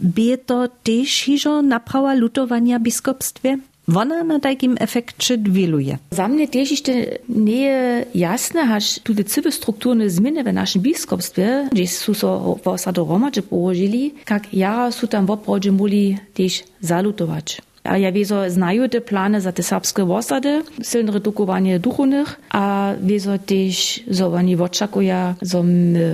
bie 0.01 0.39
to 0.39 0.69
też 0.83 1.09
hižo 1.09 1.63
naprawa 1.63 2.15
lutowania 2.15 2.79
biskupstwie? 2.81 3.59
Wona 3.89 4.25
na 4.25 4.41
takim 4.41 4.77
efekcie 4.81 5.39
dwiluje. 5.39 5.99
Za 6.11 6.29
mnie 6.29 6.49
też 6.49 6.71
jeszcze 6.71 6.93
nie 7.29 8.07
jasne, 8.15 8.67
haż 8.67 8.99
tu 8.99 9.15
te 9.15 9.25
cywy 9.25 9.53
strukturne 9.53 10.11
zmiany 10.11 10.45
w 10.45 10.53
naszym 10.53 10.83
biskupstwie, 10.83 11.69
gdzie 11.73 11.89
są 11.89 12.15
so 12.15 12.59
w 12.63 12.69
osadu 12.69 13.07
romadze 13.09 13.43
położyli, 13.43 14.15
jak 14.31 14.55
ja 14.55 14.93
su 14.93 15.07
tam 15.07 15.27
w 15.27 15.31
obrodzie 15.31 15.73
muli 15.73 16.19
też 16.35 16.65
zalutować. 16.81 17.63
А 17.85 17.99
ја 17.99 18.13
везо 18.15 18.45
знају 18.47 18.87
те 18.91 19.01
плане 19.01 19.41
за 19.41 19.53
те 19.53 19.63
сапске 19.63 20.05
восаде, 20.07 20.63
силно 20.83 21.17
редукување 21.19 21.81
духовних, 21.83 22.39
а 22.51 22.95
везо 23.03 23.39
теж 23.39 24.03
за 24.07 24.29
вани 24.31 24.55
вочакуја 24.57 25.35
за 25.43 25.63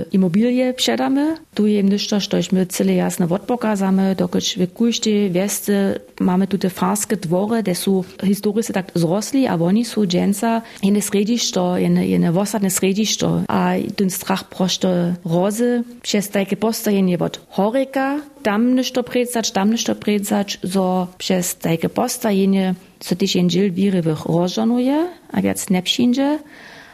имобилије 0.09 0.73
пшедаме. 0.73 1.37
Ту 1.53 1.67
е 1.69 1.83
ништо 1.83 2.19
што 2.19 2.41
еш 2.41 2.51
ми 2.51 2.65
целе 2.65 2.97
јасно 2.97 3.29
вот 3.29 3.45
показаме, 3.45 4.15
докоч 4.17 4.57
ве 4.57 4.65
кујште 4.65 5.29
весте 5.29 6.01
маме 6.19 6.47
туте 6.47 6.69
фарске 6.69 7.15
дворе, 7.15 7.61
де 7.61 7.75
су 7.75 8.03
historische 8.23 8.73
так 8.73 8.91
зросли, 8.95 9.45
а 9.45 9.55
вони 9.55 9.85
су 9.85 10.05
дженца 10.05 10.63
јене 10.81 11.01
средишто, 11.01 11.77
не 11.77 12.01
јене 12.01 12.31
восадне 12.31 12.69
средишто, 12.69 13.45
а 13.47 13.77
дунстрах 13.77 14.49
прошто 14.49 15.13
розе, 15.25 15.83
пшестајке 16.01 16.57
постајење 16.57 17.19
вот 17.19 17.39
хорека, 17.53 18.21
tam 18.43 18.75
ništo 18.75 19.03
predsać, 19.03 19.51
tam 19.51 19.71
ništo 19.71 19.95
predsać, 19.95 20.59
so 20.63 21.07
przez 21.17 21.55
takie 21.55 21.89
postojenie, 21.89 22.75
co 22.99 23.15
tyś 23.15 23.35
jędźil 23.35 23.71
wirywych 23.71 24.25
rożonuje, 24.25 25.07
a 25.31 25.41
więc 25.41 25.69
nie 25.69 25.81
przyjdzie, 25.81 26.39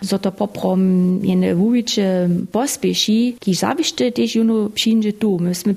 so 0.04 0.20
to 0.20 0.32
poprom 0.32 0.82
jene 1.24 1.56
wujiče 1.56 2.30
pospješi, 2.52 3.36
ki 3.40 3.54
zavište 3.54 4.12
tež 4.12 4.36
juno 4.36 4.70
przyjdzie 4.70 5.14
tu. 5.14 5.40
My 5.40 5.56
sme 5.56 5.74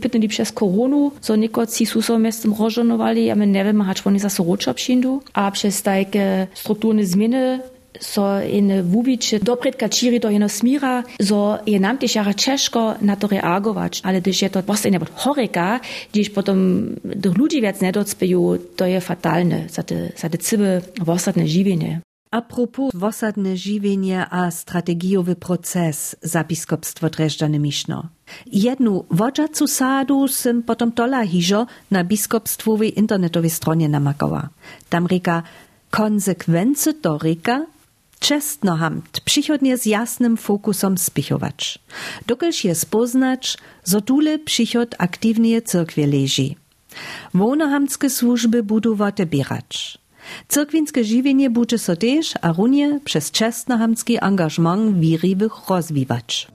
pytali 0.00 0.28
przez 0.28 0.52
koronu, 0.52 1.12
so 1.20 1.36
niekoci 1.36 1.86
su 1.86 2.02
so 2.02 2.18
mestem 2.18 2.54
rożonowali, 2.58 3.30
a 3.30 3.34
my 3.34 3.46
wiemy, 3.46 3.84
hacz 3.84 4.06
oni 4.06 4.18
zase 4.18 4.44
roča 4.44 4.74
przyjdą, 4.74 5.20
a 5.32 5.50
przez 5.50 5.82
takie 5.82 6.46
strukturne 6.54 7.04
zmiany 7.06 7.60
so 8.00 8.40
in 8.40 8.82
wubiče 8.82 9.38
dopredka 9.38 9.88
čiri 9.88 10.18
do 10.18 10.30
jeno 10.30 10.48
smira, 10.48 11.02
so 11.20 11.58
je 11.66 11.80
nam 11.80 11.98
tež 11.98 12.16
jara 12.16 12.32
češko 12.32 12.94
na 13.00 13.16
to 13.16 13.28
ale 14.02 14.20
też 14.20 14.42
je 14.42 14.48
to 14.48 14.62
postane 14.62 14.98
od 14.98 15.10
horeka, 15.10 15.80
gdzieś 16.12 16.30
potom 16.30 16.86
do 17.04 17.32
ludzi 17.38 17.60
wiec 17.60 17.80
nie 17.80 17.92
docpeju, 17.92 18.58
to 18.76 18.86
je 18.86 19.00
fatalne 19.00 19.68
za 19.68 19.82
te, 19.82 20.12
za 20.16 20.28
te 20.28 20.38
cywy 20.38 20.80
wostatne 21.00 21.46
żywienie. 21.46 22.00
Apropos 22.32 22.90
wosadne 22.94 23.56
žiwienie 23.56 24.24
a 24.30 24.50
strategiowy 24.50 25.36
proces 25.36 26.16
za 26.22 26.44
biskupstwo 26.44 27.10
Dreżdżany 27.10 27.58
Miszno. 27.58 28.08
Jednu 28.46 29.04
wodżacu 29.10 29.66
sadu 29.66 30.28
sym 30.28 30.62
potom 30.62 30.92
tola 30.92 31.26
hižo 31.26 31.66
na 31.90 32.04
biskupstwowej 32.04 32.98
internetowej 32.98 33.50
stronie 33.50 33.88
namakała. 33.88 34.48
Tam 34.88 35.06
reka 35.06 35.42
konsekwencje 35.90 36.94
to 36.94 37.18
czestno 38.22 38.76
hamt 38.76 39.20
przychodnie 39.20 39.76
z 39.78 39.86
jasnym 39.86 40.36
fokusom 40.36 40.98
spichować. 40.98 41.78
Dokelż 42.26 42.64
je 42.64 42.74
spoznać, 42.74 43.58
zo 43.84 44.00
tule 44.00 44.38
przychod 44.38 44.94
aktywnie 44.98 45.62
cyrkwie 45.62 46.06
leży. 46.06 46.48
Wonohamskie 47.34 48.10
służby 48.10 48.62
budować 48.62 49.14
bierać. 49.26 49.98
Cyrkwinske 50.48 51.04
žiwienie 51.04 51.50
bude 51.50 51.78
so 51.78 51.96
tež 51.96 52.34
a 52.42 52.52
runje 52.52 53.00
przez 53.04 53.30
čestnohamski 53.30 54.18
angažman 54.18 55.00
wiriwych 55.00 55.52
rozwiwać. 55.68 56.48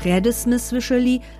Predy 0.00 0.32
sme 0.32 0.56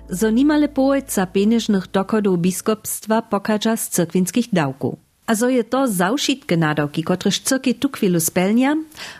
zo 0.09 0.29
nimale 0.29 0.69
połeca 0.69 1.25
pieniężnych 1.25 1.91
dochodów 1.91 2.39
biskupstwa 2.39 3.21
pokaża 3.21 3.77
z 3.77 3.89
cyrkwinskich 3.89 4.53
dałków. 4.53 4.95
A 5.27 5.35
zo 5.35 5.49
je 5.49 5.63
to 5.63 5.87
zaušitke 5.87 6.57
nadawki, 6.57 7.03
kotreż 7.03 7.39
cyrki 7.39 7.75
tu 7.75 7.89
chwilu 7.89 8.19
spełnia, 8.19 8.75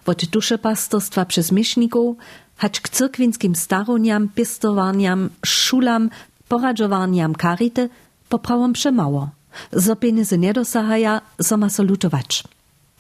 od 0.06 0.26
dusze 0.26 0.58
pastorstwa 0.58 1.26
przez 1.26 1.52
mieszników, 1.52 2.18
hacz 2.58 2.82
k 2.82 2.90
cyrkwinskim 2.90 3.56
staroniam, 3.56 4.30
pistowaniam, 4.30 5.30
szulam, 5.46 6.10
poradzowaniam 6.48 7.36
karity, 7.36 7.90
poprawom 8.30 8.74
przemało. 8.74 9.30
Zo 9.74 9.96
pieniędzy 9.96 10.38
nie 10.38 10.54
zo 11.40 11.58
ma 11.58 11.70
so 11.70 11.84
lutować. 11.84 12.44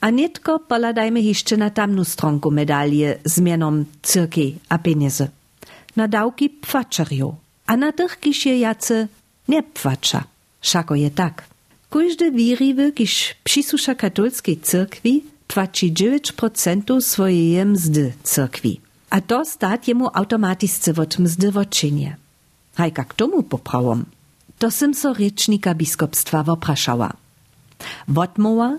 A 0.01 0.11
netko 0.11 0.59
poladajmy 0.59 1.21
jeszcze 1.21 1.57
na 1.57 1.69
tamnu 1.69 2.05
stronku 2.05 2.51
medalie 2.51 3.17
z 3.25 3.41
mianom 3.41 3.85
cyrki 4.01 4.55
a 4.69 4.77
na 5.95 6.07
dałki 6.07 6.49
pfaczerju, 6.49 7.35
a 7.67 7.77
na 7.77 7.91
tych 7.91 8.19
kisie 8.19 8.49
jacy 8.49 9.07
nie 9.47 9.63
pfacza. 9.63 10.23
Szako 10.61 10.95
je 10.95 11.11
tak. 11.11 11.43
Każdy 11.89 12.31
wiriwy, 12.31 12.91
kiś 12.91 13.35
przysusza 13.43 13.95
katolskiej 13.95 14.57
cyrkwi, 14.57 15.23
płaci 15.47 15.93
9% 15.93 17.01
swojej 17.01 17.65
mzdy 17.65 18.13
cyrkwi. 18.23 18.81
A 19.09 19.21
to 19.21 19.45
stat 19.45 19.87
jemu 19.87 20.09
automatycznie 20.13 20.93
od 20.93 21.19
mzdy 21.19 21.47
odczynie. 21.59 22.15
Haj 22.75 22.91
jak 22.97 23.13
tomu 23.13 23.43
poprawom? 23.43 24.05
To 24.59 24.71
sym 24.71 24.93
so 24.93 25.13
rycznika 25.13 25.73
biskupstwa 25.75 26.43
wopraszała. 26.43 27.13
Wotmowa, 28.07 28.77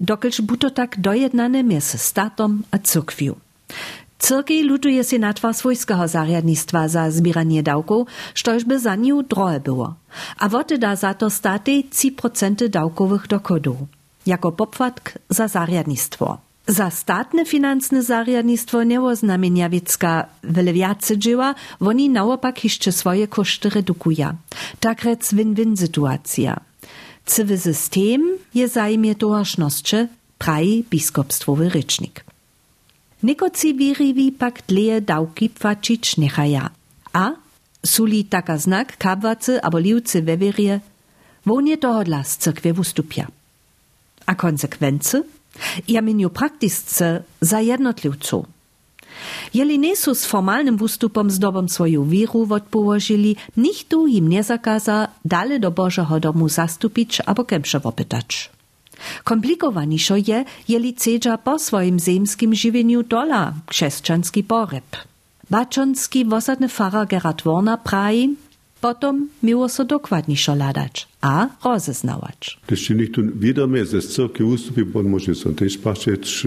dokelż 0.00 0.40
buto 0.40 0.70
tak 0.70 1.00
dojednane 1.00 1.62
między 1.64 1.98
statom 1.98 2.62
a 2.70 2.78
cyrkwiu. 2.78 3.36
Cyrkej 4.22 4.62
lutuje 4.62 5.04
si 5.04 5.18
natwa 5.18 5.52
swojskiego 5.52 6.08
zarjadnictwa 6.08 6.88
za 6.88 7.10
zbieranie 7.10 7.62
dawków, 7.62 8.06
štož 8.34 8.64
by 8.64 8.78
za 8.78 8.94
nią 8.94 9.22
drohe 9.22 9.60
było. 9.60 9.94
A 10.38 10.48
woty 10.48 10.78
da 10.78 10.96
za 10.96 11.14
to 11.14 11.30
statej 11.30 11.90
3% 11.90 12.68
dawkowych 12.68 13.26
dochodów, 13.26 13.76
jako 14.26 14.52
popłatk 14.52 15.18
za 15.28 15.48
zarjadnictwo. 15.48 16.38
Za 16.66 16.90
statne 16.90 17.44
finansne 17.44 18.02
zarjadnictwo 18.02 18.82
nie 18.82 19.00
oznamienia 19.02 19.68
wiecka 19.68 20.26
wiele 20.44 20.72
więcej 20.72 21.18
dzieła, 21.18 21.54
oni 21.80 22.08
naopak 22.08 22.64
jeszcze 22.64 22.92
swoje 22.92 23.28
koszty 23.28 23.70
redukują. 23.70 24.32
Tak 24.80 25.02
rec 25.02 25.34
win-win 25.34 25.76
sytuacja. 25.76 26.60
Cywy 27.26 27.58
system 27.58 28.22
je 28.54 28.68
zajmie 28.68 29.14
tożności, 29.14 29.96
praji 30.38 30.84
biskupstwowy 30.90 31.68
rycznik. 31.68 32.31
Nekoci 33.22 33.72
virivi 33.72 34.32
pak 34.38 34.62
dlje 34.68 35.00
davki 35.00 35.48
plačič 35.48 36.16
nehaja. 36.16 36.70
A 37.14 37.30
suli 37.84 38.24
taka 38.24 38.58
znak 38.58 38.96
kabvace 38.98 39.60
abo 39.62 39.78
livce 39.78 40.20
veverje, 40.20 40.80
von 41.44 41.66
je 41.66 41.76
dohodla 41.76 42.24
z 42.24 42.36
crkve 42.38 42.72
vstupja. 42.72 43.26
A 44.26 44.34
konsekvence? 44.34 45.22
Ja 45.86 46.00
menijo 46.00 46.28
praktisce 46.28 47.22
za 47.40 47.58
jednotlivcu. 47.58 48.44
Jeli 49.54 49.78
nisu 49.78 50.14
s 50.14 50.26
formalnym 50.26 50.76
wystupom 50.76 51.30
zdobom 51.30 51.68
swoją 51.68 52.04
wiru 52.04 52.46
odpołożyli, 52.50 53.36
nikt 53.56 53.92
im 54.08 54.28
nie 54.28 54.42
zakaza 54.42 55.08
dale 55.24 55.60
do 55.60 55.70
Bożego 55.70 56.20
domu 56.20 56.48
zastupić 56.48 57.20
albo 57.20 57.44
kemsze 57.44 57.82
opytać. 57.82 58.50
Komplikowanišo 59.24 60.16
je, 60.16 60.44
jeli 60.68 60.92
cedža 60.92 61.36
po 61.36 61.58
swoim 61.58 62.00
zemskim 62.00 62.54
živenju 62.54 63.02
dola 63.02 63.54
křesčanski 63.66 64.42
poreb. 64.42 64.84
Bačonski 65.50 66.24
wosadny 66.24 66.68
fara 66.68 67.04
Gerard 67.04 67.44
Warner 67.44 67.78
praji, 67.84 68.36
potom 68.80 69.28
miło 69.42 69.68
so 69.68 69.84
dokładniejszo 69.84 70.54
ladać, 70.54 71.08
a 71.20 71.48
rozeznawać. 71.64 72.58
Nicht 72.90 73.18
und 73.18 73.38
wieder 73.38 73.68
mehr, 73.68 73.86
das 73.86 74.16
Zirke 74.16 74.44
ustupy, 74.44 74.84
bo 74.84 75.02
może 75.02 75.34
są 75.34 75.54
też 75.54 75.78
patrzeć, 75.78 76.46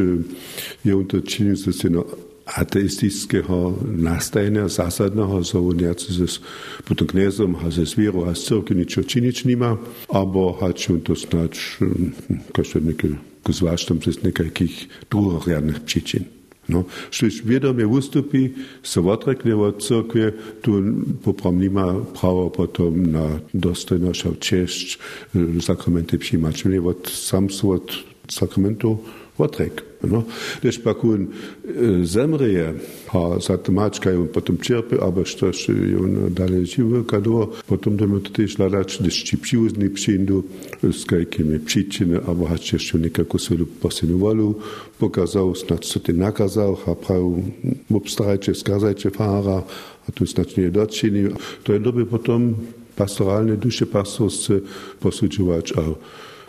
je 0.85 0.97
unterczynić 0.97 1.59
ze 1.59 1.73
syno 1.73 2.03
ateistického 2.45 3.81
nastajenia 3.81 4.69
zásadného 4.69 5.41
zovoniace 5.41 6.13
s 6.13 6.37
potom 6.85 7.09
kniezom 7.09 7.57
a 7.57 7.73
ze 7.73 7.89
zvieru 7.89 8.29
a 8.29 8.37
z 8.37 8.53
cirkvi 8.53 8.85
ničo 8.85 9.01
činič 9.01 9.49
nima, 9.49 9.77
abo 10.13 10.53
hačun 10.61 11.01
to 11.01 11.17
snač, 11.17 11.81
hm, 11.81 12.13
hm, 12.29 12.39
kašto 12.53 12.79
nekaj, 12.85 13.17
ko 13.41 13.49
zvaštam 13.49 13.97
z 14.01 14.21
nekakih 14.21 14.73
drugorjadnih 15.09 15.81
pričin. 15.85 16.29
No, 16.67 16.83
šliš 17.11 17.43
vedomje 17.45 17.85
ustupi, 17.85 18.49
se 18.83 18.99
odrekne 18.99 19.55
od 19.55 19.83
crkve, 19.85 20.33
tu 20.61 20.81
poprom 21.23 21.59
nima 21.59 22.05
pravo 22.19 22.49
potom 22.49 23.11
na 23.11 23.39
dostojnost, 23.53 24.25
češč, 24.39 24.97
eh, 24.97 25.61
sakramente 25.61 26.17
přijímač. 26.17 26.63
Mne 26.65 26.79
od 26.81 27.09
sam 27.13 27.49
se 27.49 27.67
od 27.67 27.91
sakramentu 28.29 28.99
odrekne. 29.37 29.94
No. 30.05 30.25
Když 30.61 30.77
pak 30.77 31.03
on 31.03 31.27
zemrije, 32.01 32.75
a 33.13 33.39
zatemačka 33.39 34.09
on 34.09 34.27
potom 34.27 34.57
čerpe, 34.57 34.97
aber 34.97 35.25
štož 35.25 35.69
on 35.99 36.33
dalej 36.33 36.65
živo 36.65 37.03
kado, 37.03 37.51
potom 37.65 37.97
dojme 37.97 38.19
to 38.19 38.29
tež 38.29 38.57
hľadač, 38.57 38.99
když 38.99 39.23
či 39.23 39.37
přivozný 39.37 39.89
přijdu 39.89 40.45
s 40.83 41.03
kajkými 41.03 41.59
příčiny, 41.59 42.15
aber 42.15 42.49
hač 42.49 42.73
ještě 42.73 42.97
nekako 42.97 43.39
svoju 43.39 43.65
posinovali, 43.65 44.55
pokazal, 44.97 45.55
snad 45.55 45.83
co 45.83 45.99
ty 45.99 46.13
nakazal, 46.13 46.77
a 46.85 46.95
prav 46.95 47.23
obstarajče, 47.91 48.53
skazajče 48.53 49.09
fara, 49.09 49.63
a 50.07 50.11
tu 50.13 50.25
snad 50.25 50.57
nie 50.57 50.69
dočini. 50.69 51.29
To 51.63 51.73
je 51.73 51.79
doby 51.79 52.05
potom 52.05 52.55
pastoralne 52.95 53.57
duše 53.57 53.85
pastorsce 53.85 54.61
posudžovač 54.99 55.73
a 55.75 55.83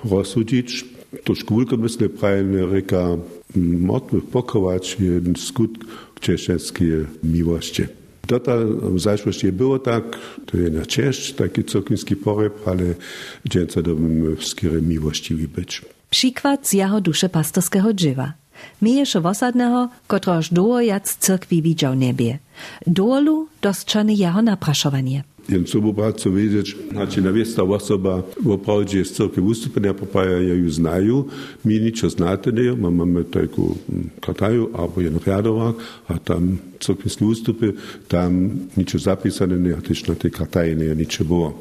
rozsudič, 0.05 0.96
to 1.25 1.33
škúlko 1.35 1.77
mysle 1.81 2.09
pravilne 2.09 2.67
reka 2.67 3.19
motných 3.59 4.27
pokovač 4.31 4.99
je 4.99 5.23
skut 5.37 5.79
křesťanské 6.21 7.07
miłości. 7.23 7.87
Dota 8.27 8.59
w 8.83 8.99
zaszłości 8.99 9.53
było 9.53 9.79
tak, 9.79 10.19
to 10.47 10.59
je 10.59 10.71
na 10.71 10.87
Czech, 10.87 11.37
taki 11.37 11.65
coklinski 11.65 12.17
poreb, 12.17 12.69
ale 12.69 12.95
dzięca 13.47 13.83
dobym 13.83 14.37
w 14.37 14.45
skiery 14.45 14.83
miłościwi 14.83 15.49
być. 15.49 15.83
Przykład 16.11 16.69
z 16.69 16.73
jeho 16.73 17.01
dusze 17.01 17.29
pastorskiego 17.29 17.95
dziewa. 17.95 18.33
Miejesz 18.83 19.17
wosadnego, 19.17 19.89
kotroż 20.07 20.53
doło 20.53 20.81
jac 20.81 21.17
cyrkwi 21.17 21.63
widział 21.63 21.95
niebie. 21.95 22.39
Dolu 22.87 23.49
dostrzony 23.63 24.15
jeho 24.15 24.43
napraszowanie. 24.43 25.23
Jer 25.49 25.65
co 25.65 25.81
bu 25.81 25.93
pravcu 25.95 26.31
vedeć, 26.31 26.77
znači 26.93 27.21
navijesta 27.21 27.63
osoba 27.63 28.23
u 28.45 28.59
pravdje 28.59 29.01
iz 29.01 29.13
crkve 29.13 29.43
ustupanja, 29.43 29.95
pa 29.95 30.07
pa 30.13 30.23
ja 30.23 30.55
ju 30.55 30.71
znaju, 30.71 31.25
mi 31.65 31.79
ničo 31.79 32.09
znate 32.09 32.53
ne, 32.53 32.65
imamo 32.65 33.23
tako 33.23 33.75
kataju, 34.21 34.71
abo 34.75 35.01
jedan 35.01 35.21
rjadovak, 35.27 35.77
a 36.07 36.19
tam 36.19 36.61
crkvinski 36.81 37.25
ustupe, 37.25 37.73
tam 38.09 38.51
ničo 38.77 38.99
zapisane 38.99 39.59
ne, 39.59 39.73
a 39.73 39.81
tiš 39.81 40.07
na 40.07 40.15
te 40.15 40.31
kataje 40.31 40.77
ne, 40.77 40.95
ničo 40.95 41.25
bo. 41.25 41.53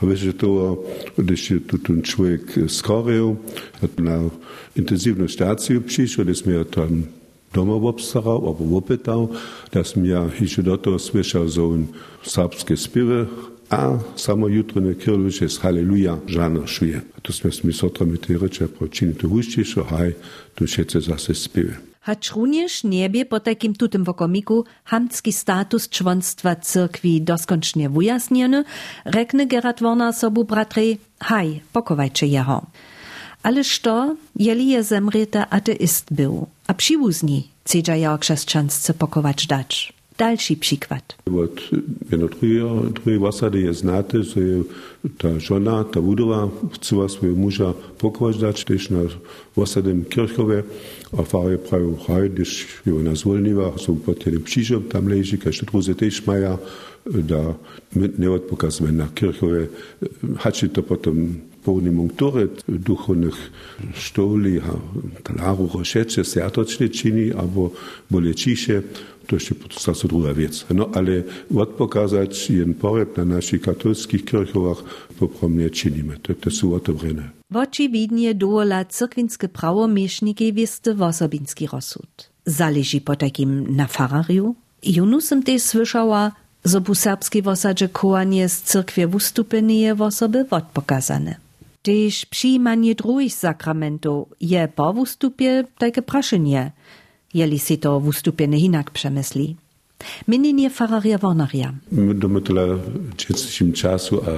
A 0.00 0.06
već 0.06 0.22
je 0.22 0.32
to, 0.32 0.84
když 1.16 1.50
je 1.50 1.60
tu 1.60 1.78
čovjek 2.02 2.58
skoreo, 2.68 3.36
na 3.96 4.28
intenzivnu 4.74 5.28
staciju 5.28 5.82
prišao, 5.82 6.24
gdje 6.24 6.34
smo 6.34 6.52
ja 6.52 6.64
tam 6.64 7.17
doma 7.54 7.74
obstarał 7.74 8.48
albo 8.48 8.76
opytał, 8.76 9.28
dass 9.72 9.96
mir 9.96 10.40
jeszcze 10.40 10.62
do 10.62 10.78
tego 10.78 10.98
słyszał 10.98 11.48
so 11.48 11.72
ein 11.74 11.86
serbskie 12.22 12.76
spiewy, 12.76 13.26
a 13.70 13.98
samo 14.16 14.48
jutro 14.48 14.80
na 14.80 14.94
kirliče 14.94 15.44
jest 15.44 15.60
Halleluja 15.60 16.18
žana 16.26 16.66
šuje. 16.66 17.00
A 17.16 17.20
to 17.20 17.32
sme 17.32 17.72
sotra 17.72 18.06
mi 18.06 18.18
te 18.18 18.38
reče 18.38 18.68
počiniti 18.68 19.26
huščišo, 19.26 19.84
haj, 19.84 20.12
tu 20.54 20.66
šece 20.66 21.00
zase 21.00 21.34
spiewy. 21.34 21.76
Hacz 22.00 22.32
również 22.32 22.84
niebie 22.84 23.24
po 23.24 23.40
takim 23.40 23.74
tutym 23.74 24.04
wokomiku 24.04 24.64
hamski 24.84 25.32
status 25.32 25.88
członstwa 25.88 26.56
cyrkwi 26.56 27.22
doskoncznie 27.22 27.90
wyjaśniony, 27.90 28.64
rekne 29.04 29.46
Gerard 29.46 29.80
Warner 29.80 30.14
sobu 30.14 30.44
bratry, 30.44 30.96
haj, 31.20 31.60
pokowajcie 31.72 32.26
jeho. 32.26 32.66
Ale 33.42 33.64
što, 33.64 34.16
jeli 34.36 34.68
je 34.68 34.82
zemreta 34.82 35.46
ateist 35.50 36.06
był, 36.10 36.46
a 36.66 36.74
przywózni 36.74 37.48
chcedza 37.64 37.96
ja 37.96 38.18
chrześcijansce 38.18 38.94
pokować 38.94 39.46
dać. 39.46 39.92
Dalszy 40.18 40.56
przykład. 40.56 41.16
Od 41.26 41.60
jedno 42.10 42.28
drugie, 42.28 42.64
drugie 42.94 43.18
wasady 43.18 43.60
je 43.60 43.74
znate, 43.74 44.22
że 44.22 44.40
ta 45.18 45.40
żona, 45.40 45.84
ta 45.84 46.00
wudowa 46.00 46.48
chciała 46.72 47.08
swojego 47.08 47.38
męża 47.38 47.72
pokować 47.98 48.38
dać, 48.38 48.64
też 48.64 48.90
na 48.90 49.00
wasadem 49.56 50.04
kirchowe, 50.04 50.62
a 51.18 51.22
fare 51.22 51.58
prawie 51.58 51.96
haj, 52.06 52.30
gdyż 52.30 52.66
ona 53.00 53.14
zwolniła, 53.14 53.78
są 53.78 53.96
pod 53.96 54.26
jednym 54.26 54.42
przyjrzem, 54.42 54.82
tam 54.82 55.08
leży, 55.08 55.38
każdy 55.38 55.66
drugie 55.66 55.94
też 55.94 56.26
maja, 56.26 56.58
da 57.06 57.54
nie 58.18 58.30
odpokazujemy 58.30 58.98
na 58.98 59.06
kirchowe, 59.14 59.66
haczy 60.38 60.68
to 60.68 60.82
potem 60.82 61.40
połnimung 61.68 62.12
turet, 62.16 62.64
duchovnych 62.68 63.36
sztoli, 63.94 64.60
talarów, 65.22 65.76
oszecie, 65.76 66.24
serdecznie 66.24 66.88
czyni, 66.88 67.32
albo 67.32 67.70
bolecisze, 68.10 68.82
to 69.26 69.36
jeszcze 69.36 69.54
to 69.54 70.08
druga 70.08 70.34
rzecz. 70.34 70.66
No 70.74 70.88
ale 70.94 71.22
od 71.56 71.68
pokazać 71.68 72.50
jeden 72.50 72.74
poreb 72.74 73.16
na 73.16 73.24
naszych 73.24 73.62
katolskich 73.62 74.24
kirchowach 74.24 74.80
popromnie 75.18 75.70
czynimy. 75.70 76.16
To, 76.22 76.34
to 76.34 76.50
są 76.50 76.74
otobrene. 76.74 77.28
W 77.50 77.56
oczy 77.56 77.88
widnie 77.88 78.34
duola 78.34 78.84
cyrkwinskie 78.84 79.48
prawo 79.48 79.88
mieszniki 79.88 80.52
wieste 80.52 80.94
w 80.94 81.02
osobinski 81.02 81.66
rozsud. 81.72 82.30
Zależy 82.46 83.00
po 83.00 83.16
takim 83.16 83.76
na 83.76 83.86
farariu? 83.86 84.54
Junusem 84.82 85.42
też 85.42 85.62
słyszała, 85.62 86.32
że 86.64 86.80
po 86.80 86.94
serbskiej 86.94 87.42
wosadzie 87.42 87.88
kołanie 87.88 88.48
z 88.48 88.62
cyrkwie 88.62 89.06
w 89.06 89.18
w 89.94 90.02
osoby 90.02 90.46
odpokazane. 90.50 91.47
Tež 91.82 92.24
přijímanie 92.24 92.94
druhých 92.94 93.34
sakramentov 93.34 94.34
je 94.40 94.66
po 94.66 94.92
vstupie 95.04 95.64
také 95.78 96.02
prašenie, 96.02 96.72
jeli 97.34 97.58
si 97.58 97.76
to 97.76 98.00
vstupie 98.00 98.46
nehinak 98.46 98.90
přemyslí. 98.90 99.56
Minienie 100.26 100.70
Fararia 100.70 101.18
Warnaria. 101.18 101.74
Domytla 102.14 102.62
czeskim 103.16 103.72
czasu, 103.72 104.22
a 104.22 104.30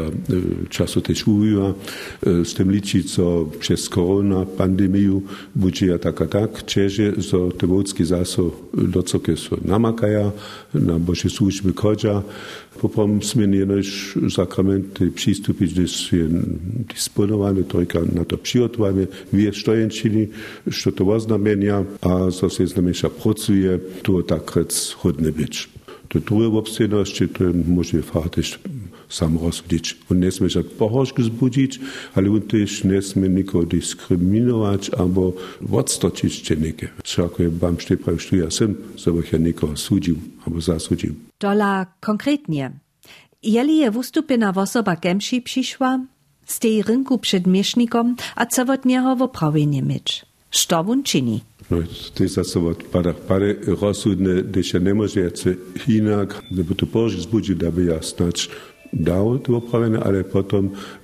czasu 0.68 1.00
też 1.00 1.26
uwiła, 1.26 1.74
z 2.22 2.54
tym 2.54 2.72
liczyć, 2.72 3.14
co 3.14 3.44
przez 3.58 3.88
korona 3.88 4.46
pandemię 4.46 5.20
będzie 5.54 5.98
tak 5.98 6.22
a 6.22 6.26
tak, 6.26 6.62
cieży, 6.66 7.14
że 7.18 7.38
te 7.58 7.66
wódzki 7.66 8.04
zaso 8.04 8.50
do 8.72 9.02
cokie 9.02 9.36
są 9.36 9.56
namakaja, 9.64 10.32
na 10.74 10.98
Boże 10.98 11.30
służby 11.30 11.72
kodza, 11.72 12.22
Potom 12.80 13.20
sme 13.20 13.44
jenož 13.44 14.16
sakramenty 14.32 15.12
przystupić, 15.12 15.72
gdyż 15.72 16.12
je 16.12 16.24
dysponowane, 16.88 17.62
tylko 17.68 18.00
na 18.08 18.24
to 18.24 18.38
przygotowane, 18.38 19.06
wie 19.32 19.52
stojenčiny, 19.52 20.28
što 20.70 20.92
to 20.92 21.04
oznamenia, 21.04 21.84
a 22.00 22.30
zase 22.30 22.66
znamieša 22.66 23.08
pracuje, 23.10 23.78
to 24.02 24.22
tak 24.22 24.56
rec 24.56 24.96
hodne 24.96 25.32
być. 25.32 25.68
To 26.08 26.20
drugie 26.20 26.58
obstojności, 26.58 27.28
to 27.28 27.44
może 27.68 28.02
faktycznie 28.02 28.89
rozsudzić. 29.42 29.96
On 30.10 30.20
nie 30.20 30.32
smie 30.32 30.48
żadnych 30.48 30.74
pochorzki 30.74 31.22
zbudzić, 31.22 31.80
ale 32.14 32.30
on 32.30 32.40
też 32.40 32.84
nie 32.84 33.02
smie 33.02 33.28
nikogo 33.28 33.66
dyskryminować 33.66 34.90
albo 34.90 35.32
odstoczyć 35.72 36.42
czynnikiem. 36.42 36.88
Wszak 37.04 37.38
ja 37.38 37.50
wam 37.50 37.80
sztypał, 37.80 38.18
że 38.18 38.36
ja 38.36 38.50
sam, 38.50 38.74
żeby 38.96 39.22
ja 39.32 39.38
nikogo 39.38 39.76
sudził 39.76 40.16
albo 40.46 40.60
zasudził. 40.60 41.14
Dola 41.40 41.86
konkretnie. 42.00 42.70
Jeli 43.42 43.76
je 43.76 43.90
wustupina 43.90 44.52
osoba 44.56 44.96
kemši 44.96 45.42
przyszła, 45.42 46.00
z 46.46 46.58
tej 46.58 46.82
rynku 46.82 47.18
przed 47.18 47.46
miesznikom, 47.46 48.16
a 48.36 48.46
niego 48.84 49.16
w 49.16 49.22
oprawienie 49.22 49.82
mieć. 49.82 50.26
Co 50.50 50.78
on 50.78 51.02
czyni? 51.02 51.40
No, 51.70 51.76
to 52.14 52.22
jest 52.22 52.34
zase 52.34 52.66
od 52.66 52.84
parę, 52.84 53.14
parę 53.14 53.54
rozsudne, 53.80 54.42
gdyż 54.42 54.74
ja 54.74 54.80
nie 54.80 54.94
może 54.94 55.20
jacy 55.20 55.56
inak, 55.88 56.42
żeby 56.56 56.74
to 56.74 56.86
Boże 56.86 57.20
zbudził, 57.20 57.56
aby 57.68 57.84
ja 57.84 58.02
snacz 58.02 58.50
dał 58.92 59.38
to 59.38 59.56
oprawienie, 59.56 60.00
ale 60.00 60.24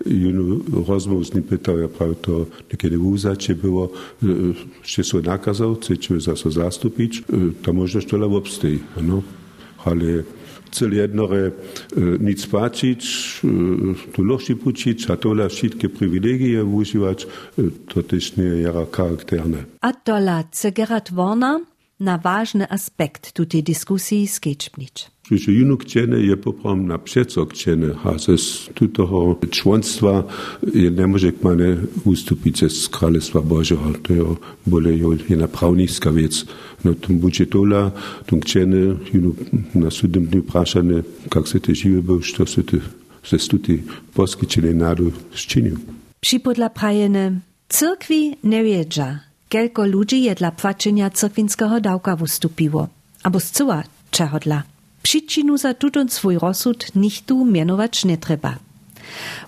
junu 0.07 0.61
rozmów 0.89 1.27
z 1.27 1.35
nim 1.35 1.43
pytał, 1.43 1.79
ja 1.79 1.89
prawie 1.89 2.15
to 2.15 2.47
niekiedy 2.73 2.99
w 2.99 3.07
uzacie 3.07 3.55
było, 3.55 3.93
czy 4.83 5.05
są 5.05 5.23
nakazał, 5.23 5.75
chcecie 5.75 6.21
zase 6.21 6.51
zastupić, 6.51 7.23
to 7.63 7.73
możesz 7.73 8.07
to 8.07 8.17
lewo 8.17 8.37
obstoi, 8.37 8.79
no. 9.03 9.23
Ale 9.85 10.23
cel 10.71 10.95
jednore 10.95 11.51
nic 12.21 12.47
płacić, 12.47 13.41
tu 14.13 14.25
lości 14.25 14.57
płacić, 14.57 15.11
a 15.11 15.17
tola 15.17 15.49
wszystkie 15.49 15.89
privilegie 15.89 16.65
używać, 16.65 17.27
to 17.89 18.03
też 18.03 18.37
nie 18.37 18.45
jest 18.45 18.93
charakterne. 18.93 19.65
A 19.81 19.93
tola 19.93 20.45
Gerard 20.75 21.13
Warner 21.13 21.61
na 22.01 22.19
ważny 22.19 22.71
aspekt 22.71 23.33
tej 23.49 23.63
dyskusji 23.63 24.27
Skieczpnicz. 24.29 25.11
Že 25.31 25.53
inok 25.53 25.85
cene 25.85 26.21
je 26.21 26.37
poprom 26.37 26.87
na 26.87 26.99
przecok 26.99 27.55
cene, 27.55 27.87
a 28.05 28.19
ze 28.19 28.37
tego 28.75 29.37
członstwa 29.51 30.25
nie 30.75 31.07
może 31.07 31.33
kmane 31.33 31.77
ustupić 32.05 32.73
z 32.73 32.89
Królestwa 32.89 33.41
Bożego. 33.41 33.93
To 34.03 34.13
je 34.13 34.25
bole 34.67 34.91
je 35.29 35.37
naprawniska 35.37 36.13
wiec. 36.13 36.47
No 36.85 36.95
tym 36.95 37.19
budżet 37.19 37.49
dola, 37.49 37.91
tym 38.27 38.43
ceny, 38.43 38.97
na 39.75 39.91
sudnym 39.91 40.27
dniu 40.27 40.43
praszane, 40.43 41.03
jak 41.35 41.49
se 41.49 41.61
te 41.61 41.75
żywe 41.75 42.03
był, 42.03 42.21
co 42.21 42.47
se 42.47 42.63
te 42.63 42.77
ze 43.25 43.39
stuty 43.39 43.83
polski 44.15 44.47
czele 44.47 44.75
naród 44.75 45.15
czynił. 45.33 45.77
Przypodla 46.21 46.71
prajene, 46.71 47.41
cyrkwi 47.69 48.37
nie 48.45 48.65
wiedza. 48.65 49.19
Kelko 49.49 49.87
ludzi 49.87 50.23
je 50.23 50.35
dla 50.35 50.51
płaczenia 50.51 51.11
cyrkwinskiego 51.11 51.81
dałka 51.81 52.17
wystupiło. 52.17 52.89
Abo 53.23 53.41
zcyła 53.41 53.83
czehodla. 54.11 54.63
Przyczynu 55.03 55.59
za 55.59 55.75
tutun 55.75 56.09
swój 56.09 56.39
rozsud 56.39 56.87
nichtu 56.95 57.45
mianować 57.45 58.05
nie 58.05 58.19
trzeba. 58.19 58.57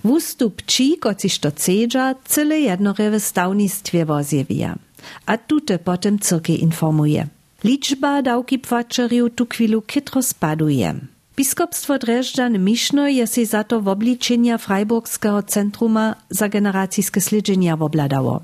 Wustup 0.04 0.62
ci, 0.66 0.98
kociś 0.98 1.38
to 1.38 1.50
cedza, 1.52 2.14
cyle 2.24 2.61
jednorewe 2.61 3.20
stawnictwie 3.20 4.04
wozjewija. 4.04 4.78
A 5.26 5.38
tute 5.38 5.78
potem 5.78 6.18
cyrkie 6.18 6.54
informuje. 6.54 7.26
Liczba 7.64 8.22
dałki 8.22 8.58
płaczeriów 8.58 9.34
tu 9.34 9.46
chwilu 9.46 9.82
kytro 9.82 10.22
spaduje. 10.22 10.94
Biskopstwo 11.37 11.98
Dreżdżan 11.98 12.58
Miszno 12.58 13.08
je 13.08 13.26
si 13.26 13.46
za 13.46 13.64
to 13.64 13.80
w 13.80 13.88
obliczenia 13.88 14.58
Freiburgskiego 14.58 15.42
Centruma 15.42 16.14
za 16.30 16.48
generacijskie 16.48 17.20
sledzenia 17.20 17.76
wobladało. 17.76 18.42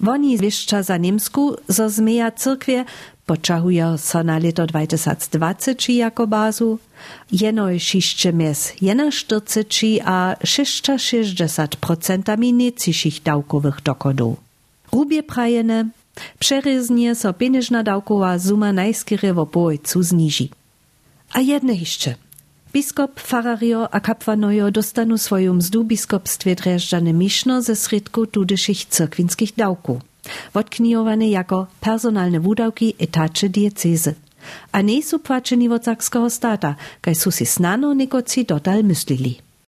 Woni 0.00 0.38
zwieszcza 0.38 0.82
za 0.82 0.96
Niemsku, 0.96 1.56
zo 1.68 1.90
zmeja 1.90 2.30
cyrkwie 2.30 2.84
počahuje 3.26 3.98
so 3.98 4.22
na 4.22 4.38
leto 4.38 4.66
2020 4.66 5.92
jako 5.92 6.26
bazu, 6.26 6.78
jeno 7.30 7.78
šišće 7.78 8.32
mes 8.32 8.72
41 8.80 10.00
a 10.04 10.34
660 10.44 11.76
procentami 11.76 12.52
neciších 12.52 13.22
dawkowych 13.22 13.80
dochodów. 13.84 14.36
Rubie 14.92 15.22
prajene, 15.22 15.88
przeryznie 16.38 17.14
so 17.14 17.32
pieniężna 17.32 17.82
dawkowa 17.82 18.38
suma 18.38 18.72
najskiery 18.72 19.34
w 19.34 19.38
obojcu 19.38 20.02
zniži. 20.02 20.48
A 21.32 21.40
jedne 21.40 21.74
jeszcze. 21.74 22.14
Biskop 22.72 23.20
Farario 23.20 23.94
a 23.94 24.00
kapwanojo 24.00 24.70
dostanu 24.70 25.18
swoją 25.18 25.54
mzdu 25.54 25.84
biskopstwie 25.84 26.54
Dreżdżane 26.54 27.12
Miszno 27.12 27.62
ze 27.62 27.76
sredku 27.76 28.26
tudyszych 28.26 28.84
cyrkwinskich 28.84 29.54
dawków 29.56 30.02
wotknijowane 30.54 31.28
jako 31.28 31.66
personalne 31.80 32.40
wudawki 32.40 32.94
etače 32.98 33.48
diecezy. 33.48 34.14
A 34.72 34.80
nie 34.80 35.02
są 35.02 35.18
płaczeni 35.18 35.68
od 35.68 35.84
sakskiego 35.84 36.30
stata, 36.30 36.74
kaj 37.00 37.14
su 37.14 37.30
si 37.30 37.46
snano 37.46 37.94
negoci 37.94 38.44
dotal 38.44 38.84
myslili. 38.84 39.49